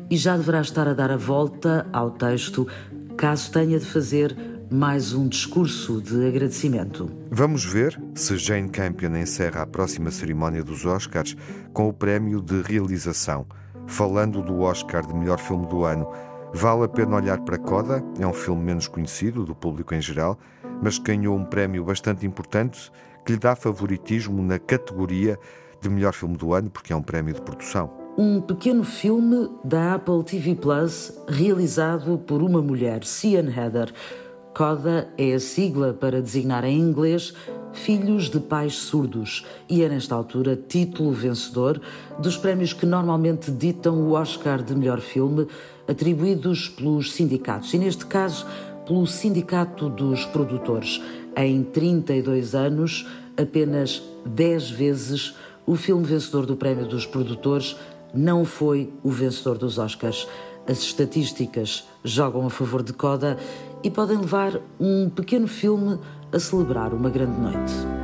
e 0.08 0.16
já 0.16 0.36
deverá 0.36 0.60
estar 0.60 0.86
a 0.86 0.94
dar 0.94 1.10
a 1.10 1.16
volta 1.16 1.84
ao 1.92 2.12
texto 2.12 2.64
caso 3.16 3.50
tenha 3.50 3.76
de 3.80 3.86
fazer 3.86 4.36
mais 4.70 5.12
um 5.12 5.26
discurso 5.26 6.00
de 6.00 6.28
agradecimento. 6.28 7.10
Vamos 7.28 7.64
ver 7.64 8.00
se 8.14 8.38
Jane 8.38 8.68
Campion 8.68 9.16
encerra 9.16 9.62
a 9.62 9.66
próxima 9.66 10.12
cerimónia 10.12 10.62
dos 10.62 10.86
Oscars 10.86 11.36
com 11.72 11.88
o 11.88 11.92
prémio 11.92 12.40
de 12.40 12.62
realização. 12.62 13.46
Falando 13.84 14.40
do 14.40 14.60
Oscar 14.60 15.04
de 15.04 15.12
melhor 15.12 15.40
filme 15.40 15.66
do 15.66 15.82
ano, 15.84 16.06
vale 16.52 16.84
a 16.84 16.88
pena 16.88 17.16
olhar 17.16 17.40
para 17.40 17.58
Coda, 17.58 18.02
é 18.18 18.26
um 18.26 18.32
filme 18.32 18.62
menos 18.62 18.88
conhecido 18.88 19.44
do 19.44 19.54
público 19.54 19.94
em 19.94 20.00
geral, 20.00 20.38
mas 20.82 20.98
ganhou 20.98 21.36
um 21.36 21.44
prémio 21.44 21.84
bastante 21.84 22.26
importante 22.26 22.90
que 23.24 23.32
lhe 23.32 23.38
dá 23.38 23.54
favoritismo 23.54 24.42
na 24.42 24.58
categoria 24.58 25.38
de 25.80 25.88
melhor 25.88 26.12
filme 26.12 26.36
do 26.36 26.52
ano, 26.52 26.70
porque 26.70 26.92
é 26.92 26.96
um 26.96 27.02
prémio 27.02 27.34
de 27.34 27.40
produção. 27.40 27.90
Um 28.18 28.40
pequeno 28.40 28.84
filme 28.84 29.48
da 29.64 29.94
Apple 29.94 30.22
TV 30.24 30.54
Plus 30.54 31.12
realizado 31.28 32.18
por 32.18 32.42
uma 32.42 32.60
mulher, 32.60 33.04
Cian 33.04 33.48
Heather. 33.48 33.92
CODA 34.52 35.08
é 35.16 35.32
a 35.32 35.40
sigla 35.40 35.94
para 35.94 36.20
designar 36.20 36.64
em 36.64 36.76
inglês 36.76 37.32
Filhos 37.72 38.28
de 38.28 38.40
Pais 38.40 38.74
Surdos 38.74 39.46
e 39.68 39.82
é, 39.82 39.88
nesta 39.88 40.14
altura, 40.14 40.56
título 40.56 41.12
vencedor 41.12 41.80
dos 42.18 42.36
prémios 42.36 42.72
que 42.72 42.84
normalmente 42.84 43.50
ditam 43.50 44.02
o 44.02 44.12
Oscar 44.12 44.62
de 44.62 44.74
melhor 44.74 45.00
filme, 45.00 45.46
atribuídos 45.90 46.68
pelos 46.68 47.12
sindicatos. 47.12 47.74
E, 47.74 47.78
neste 47.78 48.06
caso, 48.06 48.46
pelo 48.86 49.06
Sindicato 49.06 49.88
dos 49.88 50.24
Produtores. 50.24 51.02
Em 51.36 51.62
32 51.62 52.54
anos, 52.54 53.06
apenas 53.36 54.02
10 54.24 54.70
vezes, 54.70 55.34
o 55.66 55.76
filme 55.76 56.04
vencedor 56.04 56.46
do 56.46 56.56
Prémio 56.56 56.86
dos 56.86 57.06
Produtores 57.06 57.76
não 58.14 58.44
foi 58.44 58.92
o 59.02 59.10
vencedor 59.10 59.58
dos 59.58 59.78
Oscars. 59.78 60.26
As 60.66 60.78
estatísticas 60.78 61.84
jogam 62.04 62.46
a 62.46 62.50
favor 62.50 62.82
de 62.82 62.92
Coda 62.92 63.36
e 63.82 63.90
podem 63.90 64.18
levar 64.18 64.60
um 64.78 65.08
pequeno 65.08 65.48
filme 65.48 65.98
a 66.32 66.38
celebrar 66.38 66.92
uma 66.92 67.10
grande 67.10 67.40
noite. 67.40 67.99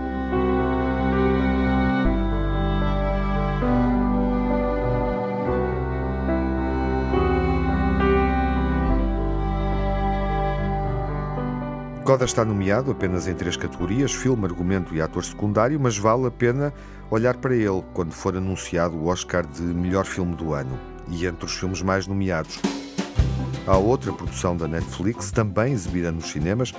Coda 12.06 12.24
está 12.24 12.44
nomeado 12.44 12.92
apenas 12.92 13.26
em 13.26 13.34
três 13.34 13.56
categorias: 13.56 14.12
filme, 14.12 14.44
argumento 14.44 14.94
e 14.94 15.02
ator 15.02 15.24
secundário, 15.24 15.80
mas 15.80 15.98
vale 15.98 16.28
a 16.28 16.30
pena 16.30 16.72
olhar 17.10 17.36
para 17.36 17.52
ele 17.52 17.82
quando 17.92 18.12
for 18.12 18.36
anunciado 18.36 18.96
o 18.96 19.08
Oscar 19.08 19.44
de 19.44 19.62
melhor 19.62 20.04
filme 20.04 20.36
do 20.36 20.54
ano 20.54 20.78
e 21.08 21.26
entre 21.26 21.44
os 21.44 21.56
filmes 21.56 21.82
mais 21.82 22.06
nomeados. 22.06 22.60
Há 23.66 23.76
outra 23.76 24.12
produção 24.12 24.56
da 24.56 24.68
Netflix, 24.68 25.32
também 25.32 25.72
exibida 25.72 26.12
nos 26.12 26.30
cinemas, 26.30 26.72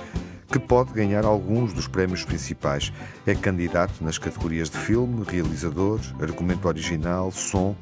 que 0.50 0.58
pode 0.58 0.94
ganhar 0.94 1.26
alguns 1.26 1.74
dos 1.74 1.86
prémios 1.86 2.24
principais. 2.24 2.90
É 3.26 3.34
candidato 3.34 4.02
nas 4.02 4.16
categorias 4.16 4.70
de 4.70 4.78
filme, 4.78 5.26
realizador, 5.28 6.00
argumento 6.22 6.66
original, 6.66 7.30
som, 7.30 7.76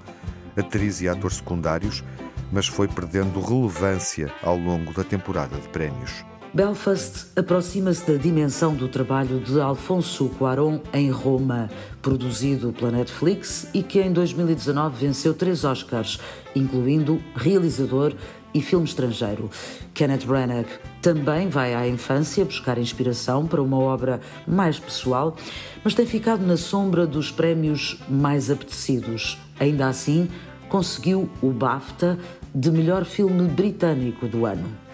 atriz 0.57 1.01
e 1.01 1.09
ator 1.09 1.33
secundários, 1.33 2.03
mas 2.51 2.67
foi 2.67 2.89
perdendo 2.89 3.41
relevância 3.41 4.33
ao 4.43 4.57
longo 4.57 4.93
da 4.93 5.05
temporada 5.05 5.57
de 5.61 5.69
prémios. 5.69 6.25
Belfast 6.57 7.27
aproxima-se 7.37 8.11
da 8.11 8.17
dimensão 8.17 8.75
do 8.75 8.89
trabalho 8.89 9.41
de 9.41 9.61
Alfonso 9.61 10.31
Cuarón 10.39 10.81
em 10.91 11.11
Roma, 11.11 11.69
produzido 12.01 12.73
pela 12.73 12.93
Netflix 12.93 13.69
e 13.75 13.83
que 13.83 14.01
em 14.01 14.11
2019 14.11 14.97
venceu 14.97 15.35
três 15.35 15.65
Oscars, 15.65 16.19
incluindo 16.55 17.21
realizador 17.35 18.15
e 18.55 18.63
filme 18.63 18.87
estrangeiro. 18.87 19.51
Kenneth 19.93 20.25
Branagh 20.25 20.65
também 21.03 21.51
vai 21.51 21.75
à 21.75 21.87
infância 21.87 22.43
buscar 22.43 22.79
inspiração 22.79 23.47
para 23.47 23.61
uma 23.61 23.79
obra 23.79 24.19
mais 24.49 24.79
pessoal, 24.79 25.37
mas 25.85 25.93
tem 25.93 26.07
ficado 26.07 26.41
na 26.41 26.57
sombra 26.57 27.07
dos 27.07 27.31
prémios 27.31 28.01
mais 28.09 28.51
apetecidos. 28.51 29.39
Ainda 29.61 29.89
assim, 29.89 30.27
conseguiu 30.71 31.29
o 31.43 31.51
BAFTA 31.51 32.19
de 32.55 32.71
melhor 32.71 33.05
filme 33.05 33.47
britânico 33.47 34.27
do 34.27 34.47
ano. 34.47 34.86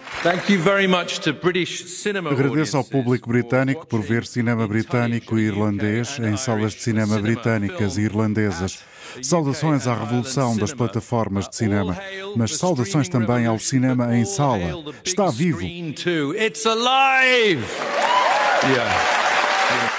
Agradeço 2.31 2.77
ao 2.77 2.83
público 2.83 3.29
britânico 3.29 3.85
por 3.85 4.01
ver 4.01 4.25
cinema 4.25 4.67
britânico 4.67 5.37
e 5.37 5.43
irlandês 5.43 6.17
em 6.19 6.37
salas 6.37 6.73
de 6.73 6.81
cinema 6.81 7.19
britânicas 7.19 7.97
e 7.97 8.01
irlandesas. 8.01 8.83
Saudações 9.21 9.85
à 9.85 9.93
revolução 9.93 10.55
das 10.55 10.73
plataformas 10.73 11.47
de 11.49 11.55
cinema, 11.55 11.97
mas 12.35 12.57
saudações 12.57 13.09
também 13.09 13.45
ao 13.45 13.59
cinema 13.59 14.15
em 14.15 14.25
sala. 14.25 14.83
Está 15.03 15.29
vivo. 15.29 15.61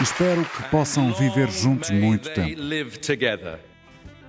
Espero 0.00 0.44
que 0.44 0.62
possam 0.70 1.12
viver 1.12 1.50
juntos 1.50 1.90
muito 1.90 2.30
tempo. 2.30 2.60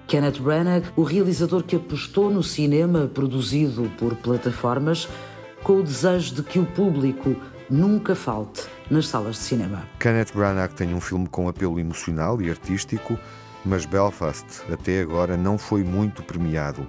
Kenneth 0.08 0.40
Branagh, 0.40 0.84
o 0.96 1.04
realizador 1.04 1.64
que 1.64 1.76
apostou 1.76 2.30
no 2.30 2.44
cinema 2.44 3.10
produzido 3.12 3.92
por 3.98 4.16
plataformas, 4.16 5.08
com 5.66 5.80
o 5.80 5.84
desejo 5.84 6.36
de 6.36 6.44
que 6.44 6.60
o 6.60 6.66
público 6.66 7.36
nunca 7.68 8.14
falte 8.14 8.68
nas 8.90 9.08
salas 9.08 9.38
de 9.38 9.42
cinema. 9.42 9.82
Kenneth 10.00 10.32
Branagh 10.32 10.72
tem 10.72 10.94
um 10.94 11.02
filme 11.02 11.28
com 11.28 11.50
apelo 11.50 11.80
emocional 11.80 12.40
e 12.40 12.52
artístico, 12.52 13.18
mas 13.66 13.84
Belfast 13.84 14.46
até 14.72 15.02
agora 15.02 15.36
não 15.36 15.58
foi 15.58 15.84
muito 15.84 16.22
premiado. 16.22 16.88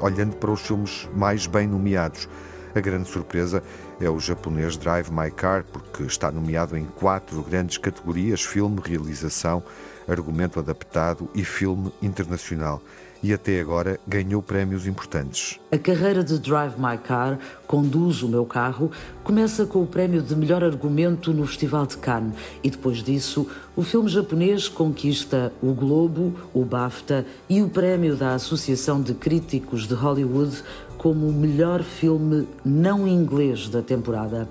Olhando 0.00 0.36
para 0.36 0.50
os 0.50 0.60
filmes 0.60 1.08
mais 1.16 1.46
bem 1.46 1.66
nomeados, 1.66 2.28
a 2.74 2.80
grande 2.80 3.08
surpresa 3.08 3.62
é 3.98 4.10
o 4.10 4.20
japonês 4.20 4.76
Drive 4.76 5.10
My 5.10 5.30
Car, 5.30 5.64
porque 5.72 6.02
está 6.02 6.30
nomeado 6.30 6.76
em 6.76 6.84
quatro 6.84 7.42
grandes 7.42 7.78
categorias: 7.78 8.42
filme, 8.42 8.82
realização, 8.84 9.62
argumento 10.06 10.60
adaptado 10.60 11.26
e 11.34 11.42
filme 11.42 11.90
internacional 12.02 12.82
e 13.22 13.32
até 13.32 13.60
agora 13.60 14.00
ganhou 14.06 14.42
prémios 14.42 14.86
importantes. 14.86 15.58
A 15.70 15.78
carreira 15.78 16.24
de 16.24 16.38
Drive 16.38 16.74
My 16.78 16.98
Car, 16.98 17.38
Conduz 17.66 18.22
o 18.22 18.28
Meu 18.28 18.44
Carro, 18.44 18.90
começa 19.22 19.66
com 19.66 19.82
o 19.82 19.86
prémio 19.86 20.22
de 20.22 20.34
melhor 20.34 20.64
argumento 20.64 21.32
no 21.32 21.46
Festival 21.46 21.86
de 21.86 21.96
Cannes 21.96 22.34
e 22.62 22.70
depois 22.70 23.02
disso 23.02 23.46
o 23.76 23.82
filme 23.82 24.08
japonês 24.08 24.68
conquista 24.68 25.52
o 25.62 25.72
Globo, 25.72 26.34
o 26.52 26.64
BAFTA 26.64 27.24
e 27.48 27.62
o 27.62 27.68
prémio 27.68 28.16
da 28.16 28.34
Associação 28.34 29.00
de 29.00 29.14
Críticos 29.14 29.86
de 29.86 29.94
Hollywood 29.94 30.62
como 30.98 31.28
o 31.28 31.32
melhor 31.32 31.82
filme 31.82 32.46
não 32.64 33.08
inglês 33.08 33.68
da 33.68 33.80
temporada. 33.80 34.48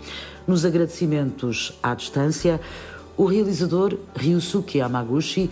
Nos 0.48 0.66
agradecimentos 0.66 1.78
à 1.84 1.94
distância, 1.94 2.60
o 3.16 3.26
realizador 3.26 3.98
Ryusuke 4.16 4.80
Yamaguchi 4.80 5.50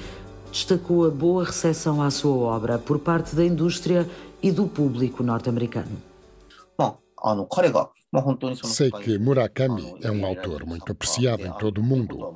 destacou 0.58 1.06
a 1.06 1.12
boa 1.12 1.46
recepção 1.46 2.02
à 2.02 2.10
sua 2.10 2.36
obra 2.36 2.80
por 2.80 2.98
parte 2.98 3.36
da 3.36 3.46
indústria 3.46 4.10
e 4.42 4.52
do 4.52 4.68
público 4.68 5.22
norte-americano. 5.22 6.02
Sei 8.64 8.90
que 8.90 9.20
Murakami 9.20 9.96
é 10.02 10.10
um 10.10 10.26
autor 10.26 10.66
muito 10.66 10.92
apreciado 10.92 11.46
em 11.46 11.52
todo 11.54 11.78
o 11.78 11.84
mundo, 11.84 12.36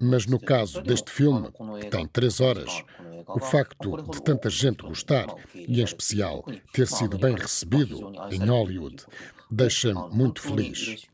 mas 0.00 0.26
no 0.26 0.40
caso 0.40 0.82
deste 0.82 1.12
filme, 1.12 1.48
que 1.80 1.86
tem 1.88 2.06
três 2.08 2.40
horas, 2.40 2.82
o 3.28 3.38
facto 3.38 4.02
de 4.10 4.20
tanta 4.22 4.50
gente 4.50 4.82
gostar, 4.82 5.26
e 5.54 5.80
em 5.80 5.84
especial 5.84 6.44
ter 6.72 6.88
sido 6.88 7.16
bem 7.16 7.36
recebido 7.36 8.12
em 8.30 8.44
Hollywood, 8.44 9.04
deixa-me 9.48 10.08
muito 10.10 10.40
feliz. 10.40 11.06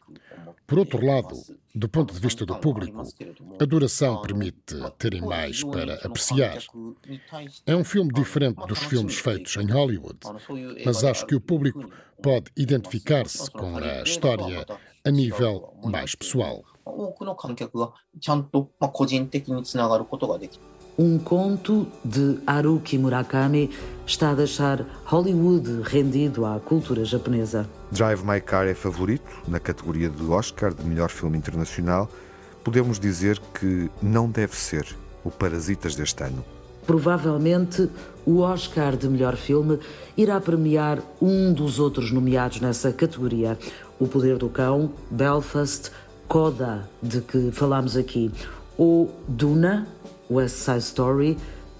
Por 0.68 0.78
outro 0.78 1.02
lado, 1.02 1.34
do 1.74 1.88
ponto 1.88 2.12
de 2.12 2.20
vista 2.20 2.44
do 2.44 2.54
público, 2.56 3.02
a 3.58 3.64
duração 3.64 4.20
permite 4.20 4.76
terem 4.98 5.22
mais 5.22 5.64
para 5.64 5.94
apreciar. 6.04 6.58
É 7.64 7.74
um 7.74 7.82
filme 7.82 8.12
diferente 8.12 8.66
dos 8.66 8.78
filmes 8.80 9.18
feitos 9.18 9.56
em 9.56 9.64
Hollywood, 9.64 10.18
mas 10.84 11.02
acho 11.04 11.24
que 11.24 11.34
o 11.34 11.40
público 11.40 11.90
pode 12.22 12.50
identificar-se 12.54 13.50
com 13.50 13.78
a 13.78 14.02
história 14.02 14.66
a 15.02 15.10
nível 15.10 15.72
mais 15.84 16.14
pessoal 16.14 16.62
um 20.98 21.16
conto 21.16 21.86
de 22.04 22.38
Haruki 22.44 22.98
Murakami 22.98 23.70
está 24.04 24.30
a 24.30 24.34
deixar 24.34 24.84
Hollywood 25.04 25.82
rendido 25.84 26.44
à 26.44 26.58
cultura 26.58 27.04
japonesa. 27.04 27.68
Drive 27.92 28.24
My 28.24 28.40
Car 28.40 28.66
é 28.66 28.74
favorito 28.74 29.30
na 29.46 29.60
categoria 29.60 30.10
do 30.10 30.32
Oscar 30.32 30.74
de 30.74 30.84
melhor 30.84 31.08
filme 31.08 31.38
internacional. 31.38 32.10
Podemos 32.64 32.98
dizer 32.98 33.40
que 33.54 33.88
não 34.02 34.28
deve 34.28 34.56
ser 34.56 34.84
o 35.24 35.30
Parasitas 35.30 35.94
deste 35.94 36.24
ano. 36.24 36.44
Provavelmente 36.84 37.88
o 38.26 38.40
Oscar 38.40 38.96
de 38.96 39.08
melhor 39.08 39.36
filme 39.36 39.78
irá 40.16 40.40
premiar 40.40 40.98
um 41.22 41.52
dos 41.52 41.78
outros 41.78 42.10
nomeados 42.10 42.60
nessa 42.60 42.92
categoria: 42.92 43.56
O 44.00 44.08
Poder 44.08 44.36
do 44.36 44.48
Cão, 44.48 44.90
Belfast, 45.10 45.92
Coda, 46.26 46.88
de 47.00 47.20
que 47.20 47.52
falámos 47.52 47.96
aqui, 47.96 48.30
ou 48.76 49.14
Duna, 49.28 49.86
West 50.30 50.56
Side 50.56 50.78
Story, 50.78 51.38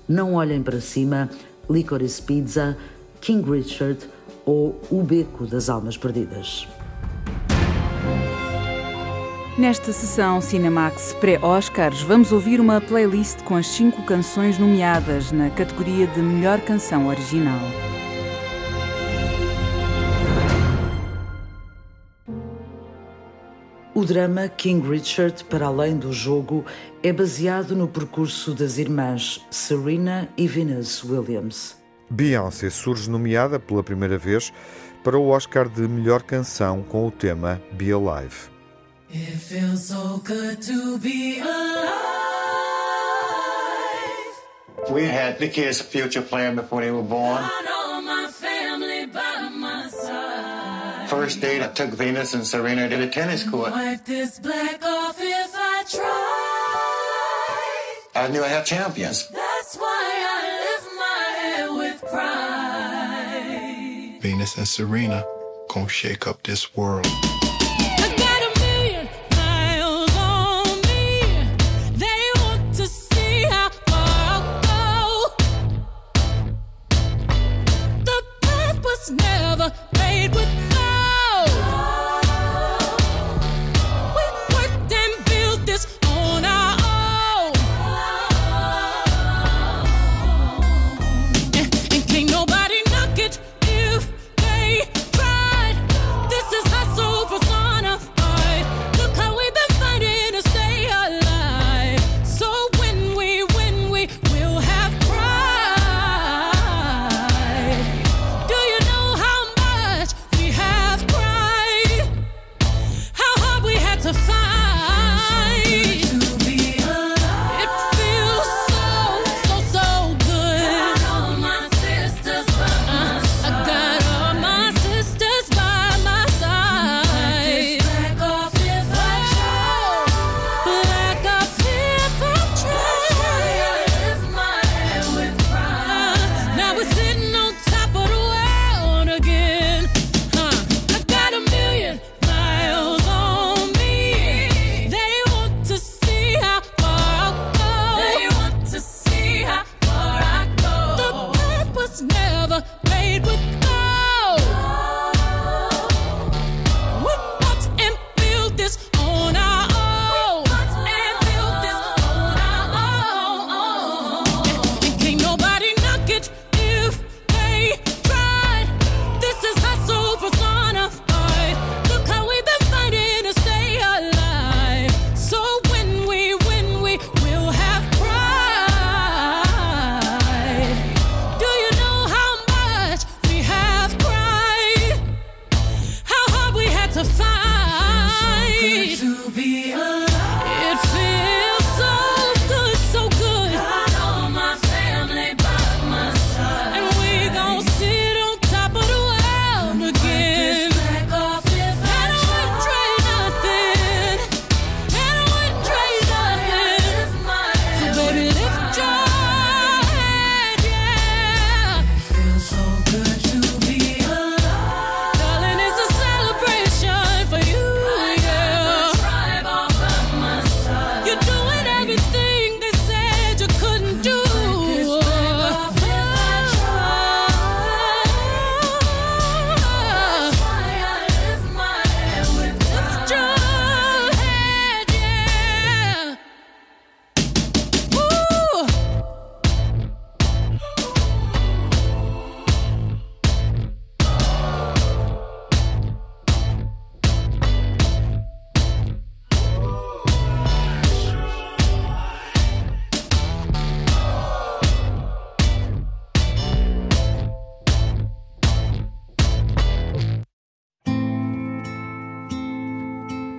Não 0.09 0.35
Olhem 0.35 0.63
para 0.63 0.81
Cima, 0.81 1.29
Licorice 1.69 2.23
Pizza, 2.23 2.77
King 3.21 3.51
Richard 3.51 3.99
ou 4.45 4.81
O 4.91 5.03
Beco 5.03 5.47
das 5.47 5.69
Almas 5.69 5.97
Perdidas. 5.97 6.67
Nesta 9.59 9.93
sessão 9.93 10.41
Cinemax 10.41 11.17
pré-Oscars, 11.21 12.01
vamos 12.03 12.31
ouvir 12.31 12.61
uma 12.61 12.81
playlist 12.81 13.43
com 13.43 13.57
as 13.57 13.67
cinco 13.67 14.05
canções 14.05 14.57
nomeadas 14.57 15.33
na 15.33 15.51
categoria 15.51 16.07
de 16.07 16.21
Melhor 16.21 16.61
Canção 16.61 17.09
Original. 17.09 17.59
O 23.99 24.05
drama 24.05 24.49
King 24.49 24.89
Richard, 24.89 25.43
para 25.47 25.67
além 25.67 25.97
do 25.97 26.13
jogo, 26.13 26.65
é 27.03 27.13
baseado 27.13 27.75
no 27.75 27.89
percurso 27.89 28.55
das 28.55 28.79
irmãs 28.79 29.45
Serena 29.51 30.29
e 30.37 30.47
Venus 30.47 31.03
Williams. 31.03 31.77
Beyoncé 32.09 32.71
surge 32.71 33.11
nomeada 33.11 33.59
pela 33.59 33.83
primeira 33.83 34.17
vez 34.17 34.53
para 35.03 35.19
o 35.19 35.27
Oscar 35.31 35.69
de 35.69 35.81
melhor 35.89 36.23
canção 36.23 36.81
com 36.81 37.09
o 37.09 37.11
tema 37.11 37.61
Be 37.73 37.91
Alive. 37.91 38.49
It 39.13 39.37
feels 39.37 39.89
so 39.89 40.23
good 40.25 40.65
to 40.65 40.97
be 40.99 41.41
alive. 41.41 41.89
We 44.93 45.09
had 45.09 45.43
as 45.43 45.81
a 45.81 45.85
future 45.85 46.23
player 46.23 46.55
before 46.55 46.83
they 46.83 46.93
were 46.93 47.03
born. 47.03 47.43
First 51.09 51.41
date, 51.41 51.63
I 51.63 51.69
took 51.69 51.91
Venus 51.91 52.35
and 52.35 52.47
Serena 52.47 52.87
to 52.87 52.99
the 52.99 53.09
tennis 53.09 53.49
court. 53.49 53.73
Wipe 53.73 54.05
this 54.05 54.39
black 54.39 54.85
off 54.85 55.17
if 55.19 55.55
I 55.55 55.83
try. 55.89 57.55
I 58.15 58.29
knew 58.29 58.45
I 58.45 58.49
had 58.49 58.67
champions. 58.67 59.27
That's 59.29 59.77
why 59.77 59.87
I 59.89 60.67
lift 60.67 60.89
my 60.99 61.33
head 61.41 61.71
with 61.79 62.03
pride. 62.11 64.19
Venus 64.21 64.59
and 64.59 64.69
Serena 64.69 65.25
gonna 65.71 65.89
shake 65.89 66.27
up 66.27 66.43
this 66.43 66.77
world. 66.77 67.07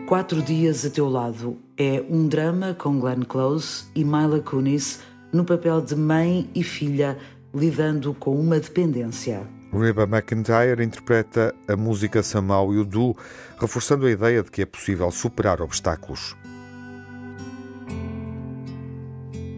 Quatro 0.10 0.41
Dias 0.41 0.84
a 0.84 0.89
Teu 0.89 1.08
Lado 1.08 1.60
é 1.78 2.04
um 2.10 2.28
drama 2.28 2.74
com 2.74 3.00
Glenn 3.00 3.22
Close 3.22 3.86
e 3.93 4.04
Mila 4.04 4.39
Kunis 4.39 5.02
no 5.32 5.45
papel 5.45 5.82
de 5.82 5.95
mãe 5.95 6.50
e 6.56 6.63
filha 6.63 7.15
lidando 7.54 8.15
com 8.15 8.36
uma 8.36 8.60
dependência. 8.60 9.48
Reba 9.72 10.06
McIntyre 10.06 10.84
interpreta 10.84 11.54
a 11.67 11.76
música 11.76 12.24
Samau 12.24 12.74
e 12.74 12.80
o 12.80 12.86
Du, 12.86 13.15
reforçando 13.60 14.08
a 14.08 14.12
ideia 14.12 14.41
de 14.41 14.50
que 14.50 14.63
é 14.63 14.65
possível 14.65 15.12
superar 15.12 15.62
obstáculos. 15.62 16.36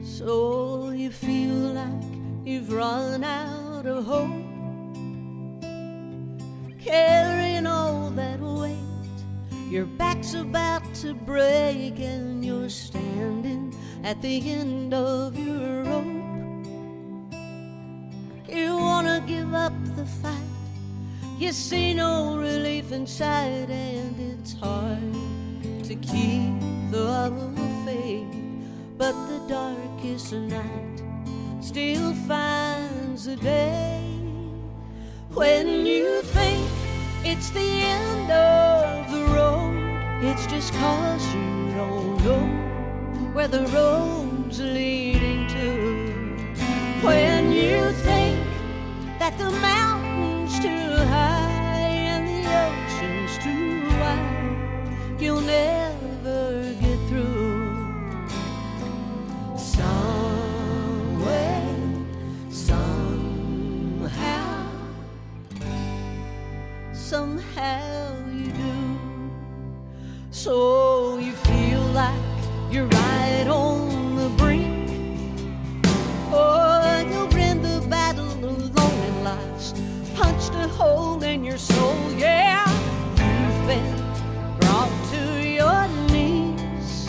So 0.04 0.92
you 0.94 1.14
feel 1.14 1.74
like 1.74 2.06
you've 2.46 2.70
run 2.70 3.24
out 3.24 3.88
of 3.88 4.06
hope 4.06 4.30
Carrying 6.84 7.66
all 7.66 8.12
that 8.18 8.42
weight 8.42 8.91
Your 9.72 9.86
back's 9.86 10.34
about 10.34 10.84
to 10.96 11.14
break 11.14 11.98
and 12.02 12.44
you're 12.44 12.68
standing 12.68 13.74
at 14.04 14.22
the 14.22 14.52
end 14.52 14.94
of 14.94 15.40
your 15.40 15.84
rope 15.84 16.22
You 18.50 18.76
wanna 18.76 19.24
give 19.26 19.54
up 19.54 19.72
the 19.96 20.06
fight. 20.06 20.36
You 21.40 21.54
see 21.54 21.94
no 21.94 22.36
relief 22.38 22.92
inside, 22.92 23.70
and 23.70 24.14
it's 24.20 24.54
hard 24.56 25.14
to 25.86 25.96
keep 25.96 26.52
the 26.92 27.06
love 27.06 27.38
of 27.42 27.86
faith. 27.86 28.28
But 28.98 29.14
the 29.28 29.40
darkest 29.48 30.34
night 30.34 31.02
still 31.62 32.14
finds 32.28 33.28
a 33.28 33.38
day 33.38 34.04
when 35.34 35.86
you 35.86 36.22
think 36.24 36.70
it's 37.24 37.52
the 37.52 37.62
end 37.62 38.32
of 38.32 39.12
the. 39.12 39.21
It's 40.24 40.46
just 40.46 40.72
cause 40.76 41.34
you 41.34 41.72
don't 41.74 42.24
know 42.24 42.46
where 43.34 43.48
the 43.48 43.66
road's 43.68 44.60
leading 44.60 45.48
to. 45.48 46.38
When 47.02 47.52
you 47.52 47.92
think 47.92 48.40
that 49.18 49.36
the 49.40 49.50
mountain's 49.50 50.60
too 50.60 50.96
high 51.10 51.90
and 52.14 52.28
the 52.28 52.46
ocean's 52.68 53.36
too 53.44 53.90
wide, 54.00 55.18
you'll 55.20 55.42
never 55.42 56.72
get 56.80 57.00
through. 57.10 58.28
Some 59.58 61.26
way, 61.26 61.66
somehow, 62.52 63.58
somehow 66.94 68.14
you 68.30 68.52
do. 68.52 68.81
So 70.44 71.20
you 71.20 71.34
feel 71.34 71.84
like 71.94 72.20
you're 72.72 72.88
right 72.88 73.46
on 73.48 74.16
the 74.16 74.28
brink. 74.42 74.90
Oh, 76.34 77.06
you'll 77.08 77.28
win 77.28 77.62
the 77.62 77.86
battle 77.88 78.26
alone 78.26 79.04
in 79.10 79.24
life's 79.24 79.74
punched 80.16 80.56
a 80.56 80.68
hole 80.68 81.22
in 81.22 81.44
your 81.44 81.60
soul. 81.60 82.12
Yeah, 82.18 82.66
you've 83.22 83.68
been 83.68 83.96
brought 84.62 84.92
to 85.12 85.48
your 85.48 85.88
knees, 86.10 87.06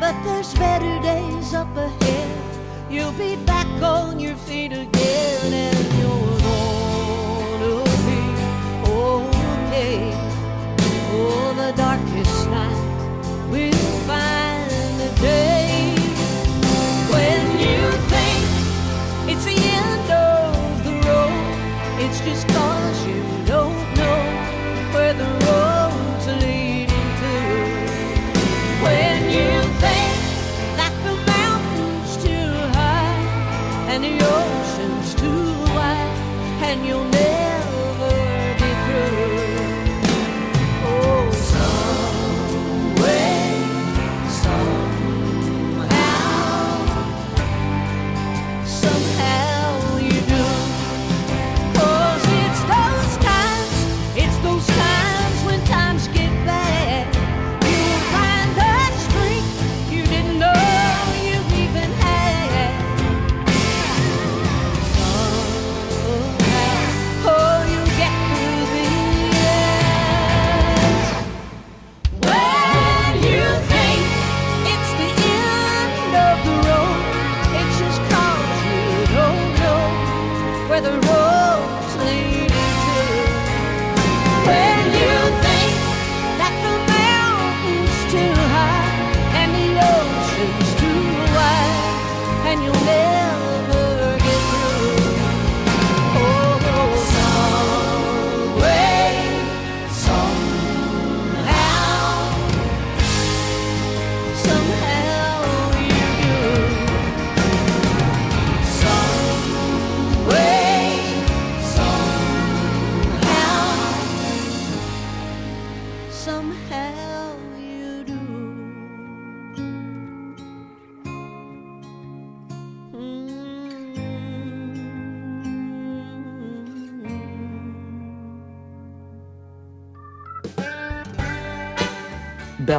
but 0.00 0.16
there's 0.24 0.52
better 0.54 1.00
days 1.00 1.54
up 1.54 1.76
ahead. 1.76 2.90
You'll 2.90 3.12
be 3.12 3.36
back 3.46 3.68
on 3.80 4.18
your 4.18 4.34
feet 4.34 4.72
again, 4.72 5.93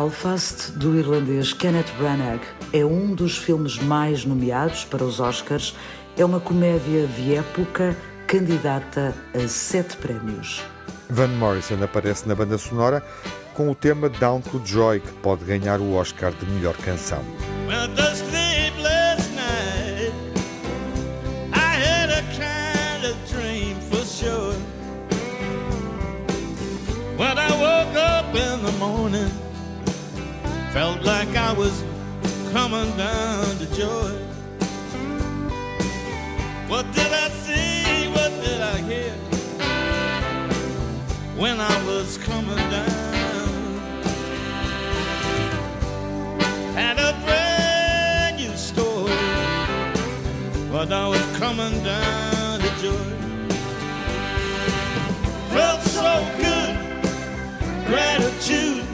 Belfast, 0.05 0.71
do 0.73 0.95
irlandês 0.95 1.51
Kenneth 1.51 1.91
Branagh, 1.97 2.39
é 2.71 2.85
um 2.85 3.15
dos 3.15 3.39
filmes 3.39 3.79
mais 3.79 4.23
nomeados 4.23 4.85
para 4.85 5.03
os 5.03 5.19
Oscars. 5.19 5.75
É 6.15 6.23
uma 6.23 6.39
comédia 6.39 7.07
de 7.07 7.33
época 7.33 7.97
candidata 8.27 9.15
a 9.33 9.47
sete 9.47 9.97
prémios. 9.97 10.61
Van 11.09 11.29
Morrison 11.29 11.83
aparece 11.83 12.27
na 12.27 12.35
banda 12.35 12.55
sonora 12.55 13.03
com 13.55 13.67
o 13.71 13.73
tema 13.73 14.07
Down 14.07 14.41
to 14.41 14.61
Joy, 14.63 14.99
que 14.99 15.11
pode 15.23 15.43
ganhar 15.43 15.79
o 15.79 15.95
Oscar 15.95 16.31
de 16.33 16.45
melhor 16.51 16.77
canção. 16.77 17.23
When 27.17 27.39
I 27.39 27.49
woke 27.49 27.95
up 27.95 28.35
in 28.35 28.61
the 28.65 28.71
morning, 28.77 29.44
felt 30.75 31.01
like 31.03 31.33
I 31.37 31.53
was 31.53 31.85
coming 32.51 32.91
down 32.97 33.45
to 33.59 33.65
joy. 33.77 34.11
What 36.67 36.85
did 36.91 37.11
I 37.13 37.29
see? 37.45 38.09
What 38.15 38.31
did 38.43 38.59
I 38.59 38.77
hear? 38.89 39.13
When 41.41 41.61
I 41.61 41.77
was 41.85 42.17
coming 42.17 42.63
down, 42.77 43.79
had 46.73 46.97
a 46.99 47.11
brand 47.23 48.35
new 48.35 48.55
story. 48.57 49.23
But 50.73 50.91
I 50.91 51.07
was 51.07 51.25
coming 51.37 51.75
down 51.85 52.59
to 52.59 52.69
joy. 52.83 53.11
Felt 55.55 55.81
so 55.83 56.11
good, 56.43 56.73
gratitude 57.87 58.84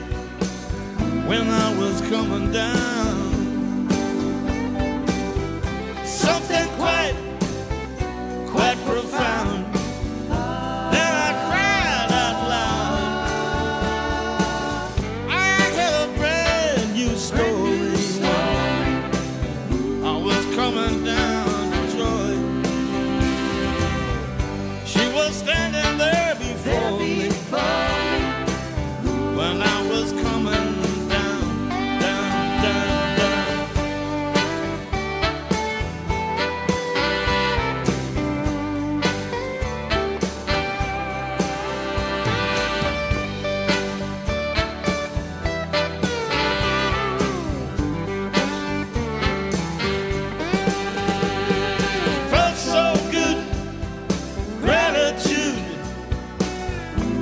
when 1.31 1.49
I 1.49 1.73
was 1.77 2.01
coming 2.01 2.51
down. 2.51 3.00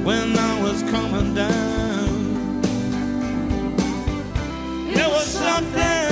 when 0.10 0.36
I 0.39 0.60
was 0.64 0.82
coming 0.89 1.36
down. 1.36 2.62
It 4.89 5.07
was 5.07 5.28
something. 5.28 6.09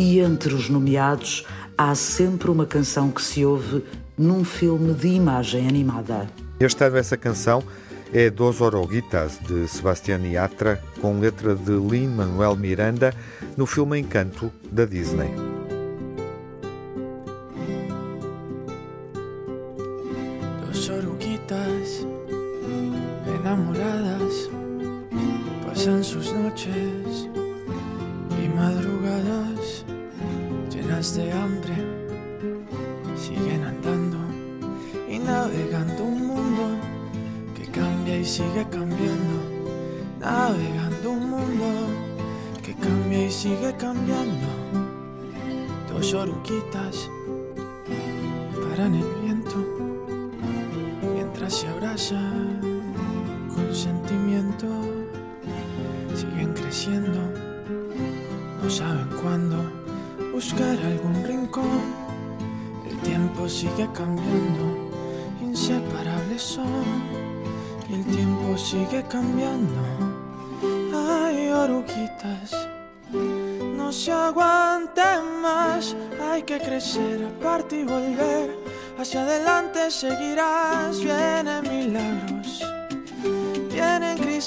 e 0.00 0.18
entre 0.18 0.54
os 0.54 0.70
nomeados 0.70 1.44
há 1.76 1.94
sempre 1.94 2.50
uma 2.50 2.64
canção 2.64 3.10
que 3.10 3.20
se 3.20 3.44
ouve 3.44 3.84
num 4.16 4.42
filme 4.44 4.94
de 4.94 5.08
imagem 5.08 5.68
animada. 5.68 6.26
Este 6.58 6.84
ano, 6.84 6.96
essa 6.96 7.18
canção 7.18 7.62
é 8.10 8.30
Dos 8.30 8.62
Oroguitas, 8.62 9.38
de 9.46 9.68
Sebastián 9.68 10.22
Yatra, 10.24 10.82
com 11.02 11.20
letra 11.20 11.54
de 11.54 11.72
Lin-Manuel 11.72 12.56
Miranda, 12.56 13.14
no 13.58 13.66
filme 13.66 13.98
Encanto, 13.98 14.50
da 14.72 14.86
Disney. 14.86 15.49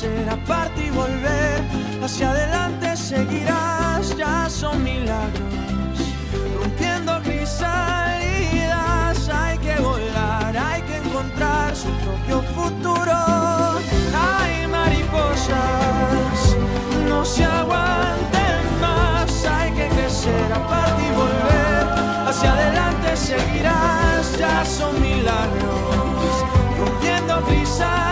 Crecer 0.00 0.28
aparte 0.28 0.86
y 0.86 0.90
volver. 0.90 1.62
Hacia 2.02 2.30
adelante 2.30 2.96
seguirás, 2.96 4.16
ya 4.16 4.48
son 4.48 4.82
milagros, 4.82 5.44
rompiendo 6.58 7.20
crisalidas, 7.22 9.28
hay 9.28 9.58
que 9.58 9.76
volar, 9.80 10.56
hay 10.56 10.80
que 10.82 10.96
encontrar 10.96 11.76
su 11.76 11.90
propio 12.04 12.42
futuro. 12.54 13.12
Hay 14.14 14.66
mariposas, 14.66 16.56
no 17.08 17.24
se 17.24 17.44
aguanten 17.44 18.80
más, 18.80 19.44
hay 19.44 19.70
que 19.72 19.88
crecer 19.88 20.52
aparte 20.52 21.02
y 21.02 21.10
volver. 21.14 21.86
Hacia 22.26 22.52
adelante 22.52 23.16
seguirás, 23.16 24.36
ya 24.38 24.64
son 24.64 25.00
milagros, 25.00 26.44
rompiendo 26.78 27.42
crisalidas, 27.42 28.09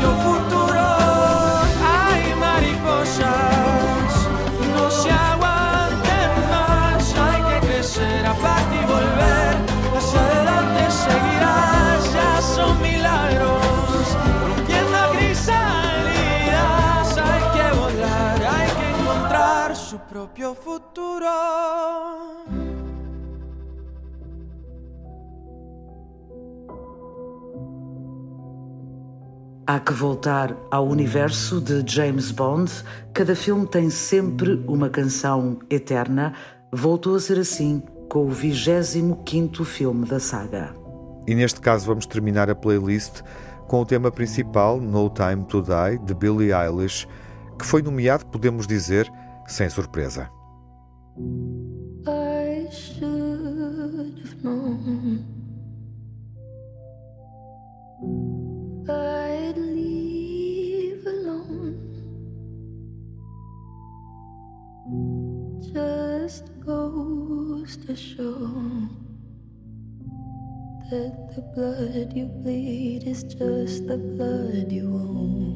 propio 0.00 0.10
futuro. 0.22 0.80
Hay 1.84 2.34
mariposas, 2.34 4.12
no 4.74 4.90
se 4.90 5.10
aguanten 5.10 6.30
más, 6.50 7.14
hay 7.14 7.42
que 7.42 7.66
crecer 7.66 8.26
aparte 8.26 8.76
y 8.76 8.86
volver. 8.86 9.56
Hacia 9.96 10.20
adelante 10.20 10.90
seguirás, 10.90 12.12
ya 12.12 12.40
son 12.40 12.80
milagros, 12.80 14.16
rompiendo 14.48 14.98
crisalidas, 15.12 17.08
hay 17.18 17.42
que 17.54 17.66
volar, 17.78 18.42
hay 18.42 18.68
que 18.70 18.86
encontrar 19.00 19.76
su 19.76 19.98
propio 19.98 20.54
futuro. 20.54 22.09
Há 29.72 29.78
que 29.78 29.92
voltar 29.92 30.56
ao 30.68 30.88
universo 30.88 31.60
de 31.60 31.84
James 31.86 32.32
Bond. 32.32 32.68
Cada 33.14 33.36
filme 33.36 33.68
tem 33.68 33.88
sempre 33.88 34.54
uma 34.66 34.90
canção 34.90 35.60
eterna. 35.70 36.32
Voltou 36.72 37.14
a 37.14 37.20
ser 37.20 37.38
assim 37.38 37.80
com 38.08 38.26
o 38.26 38.30
25º 38.32 39.64
filme 39.64 40.04
da 40.06 40.18
saga. 40.18 40.74
E 41.24 41.36
neste 41.36 41.60
caso 41.60 41.86
vamos 41.86 42.04
terminar 42.04 42.50
a 42.50 42.54
playlist 42.56 43.22
com 43.68 43.80
o 43.80 43.86
tema 43.86 44.10
principal, 44.10 44.80
No 44.80 45.08
Time 45.08 45.44
to 45.44 45.62
Die, 45.62 46.04
de 46.04 46.14
Billie 46.14 46.52
Eilish, 46.52 47.06
que 47.56 47.64
foi 47.64 47.80
nomeado, 47.80 48.26
podemos 48.26 48.66
dizer, 48.66 49.08
sem 49.46 49.70
surpresa. 49.70 50.28
To 67.90 67.96
show 67.96 68.38
that 70.90 71.12
the 71.34 71.42
blood 71.54 72.12
you 72.16 72.26
bleed 72.26 73.02
is 73.04 73.24
just 73.24 73.88
the 73.88 73.98
blood 73.98 74.70
you 74.70 74.86
own. 74.86 75.49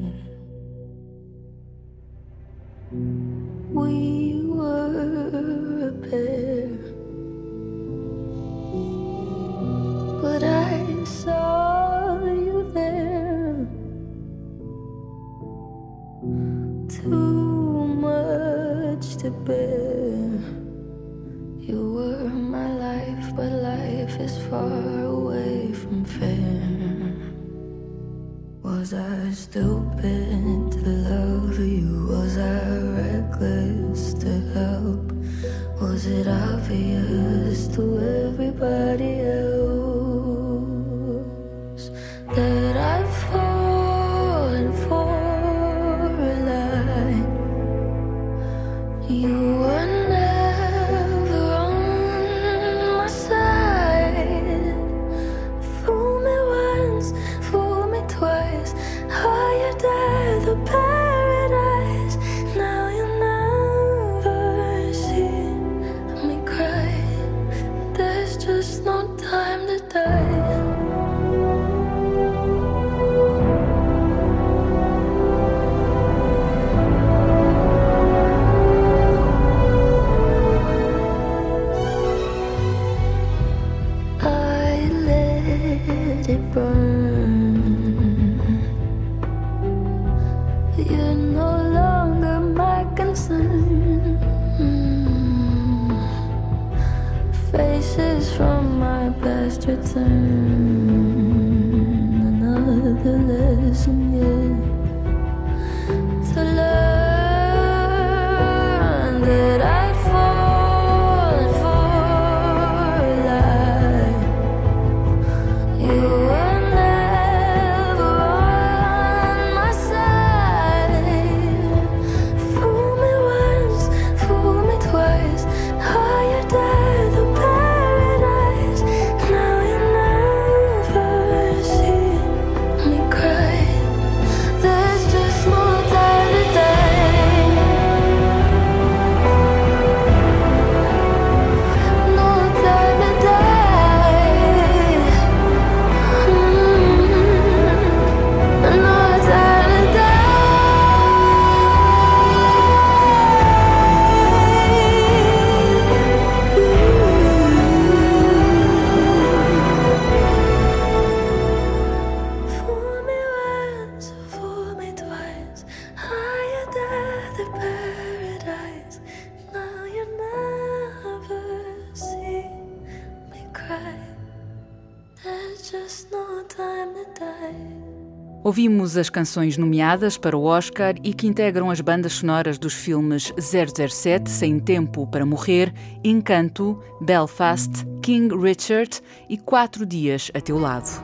Ouvimos 178.45 178.95
as 178.95 179.09
canções 179.09 179.57
nomeadas 179.57 180.19
para 180.19 180.37
o 180.37 180.43
Oscar 180.43 180.93
e 181.03 181.15
que 181.15 181.25
integram 181.25 181.71
as 181.71 181.81
bandas 181.81 182.13
sonoras 182.13 182.59
dos 182.59 182.75
filmes 182.75 183.33
007, 183.39 184.29
Sem 184.29 184.59
Tempo 184.59 185.07
para 185.07 185.25
Morrer, 185.25 185.73
Encanto, 186.03 186.79
Belfast, 187.01 187.71
King 188.03 188.37
Richard 188.37 189.01
e 189.27 189.35
Quatro 189.35 189.83
Dias 189.83 190.29
a 190.31 190.39
Teu 190.39 190.59
Lado. 190.59 191.03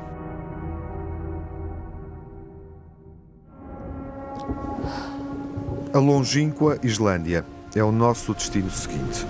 A 5.91 5.97
longínqua 5.97 6.77
Islândia 6.83 7.43
é 7.73 7.83
o 7.83 7.91
nosso 7.91 8.35
destino 8.35 8.69
seguinte. 8.69 9.25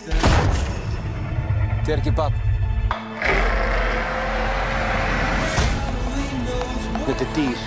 Þið 0.00 1.90
er 1.92 1.98
ekki 2.00 2.12
bann. 2.16 2.32
Þetta 7.04 7.24
er 7.26 7.30
dýr. 7.36 7.58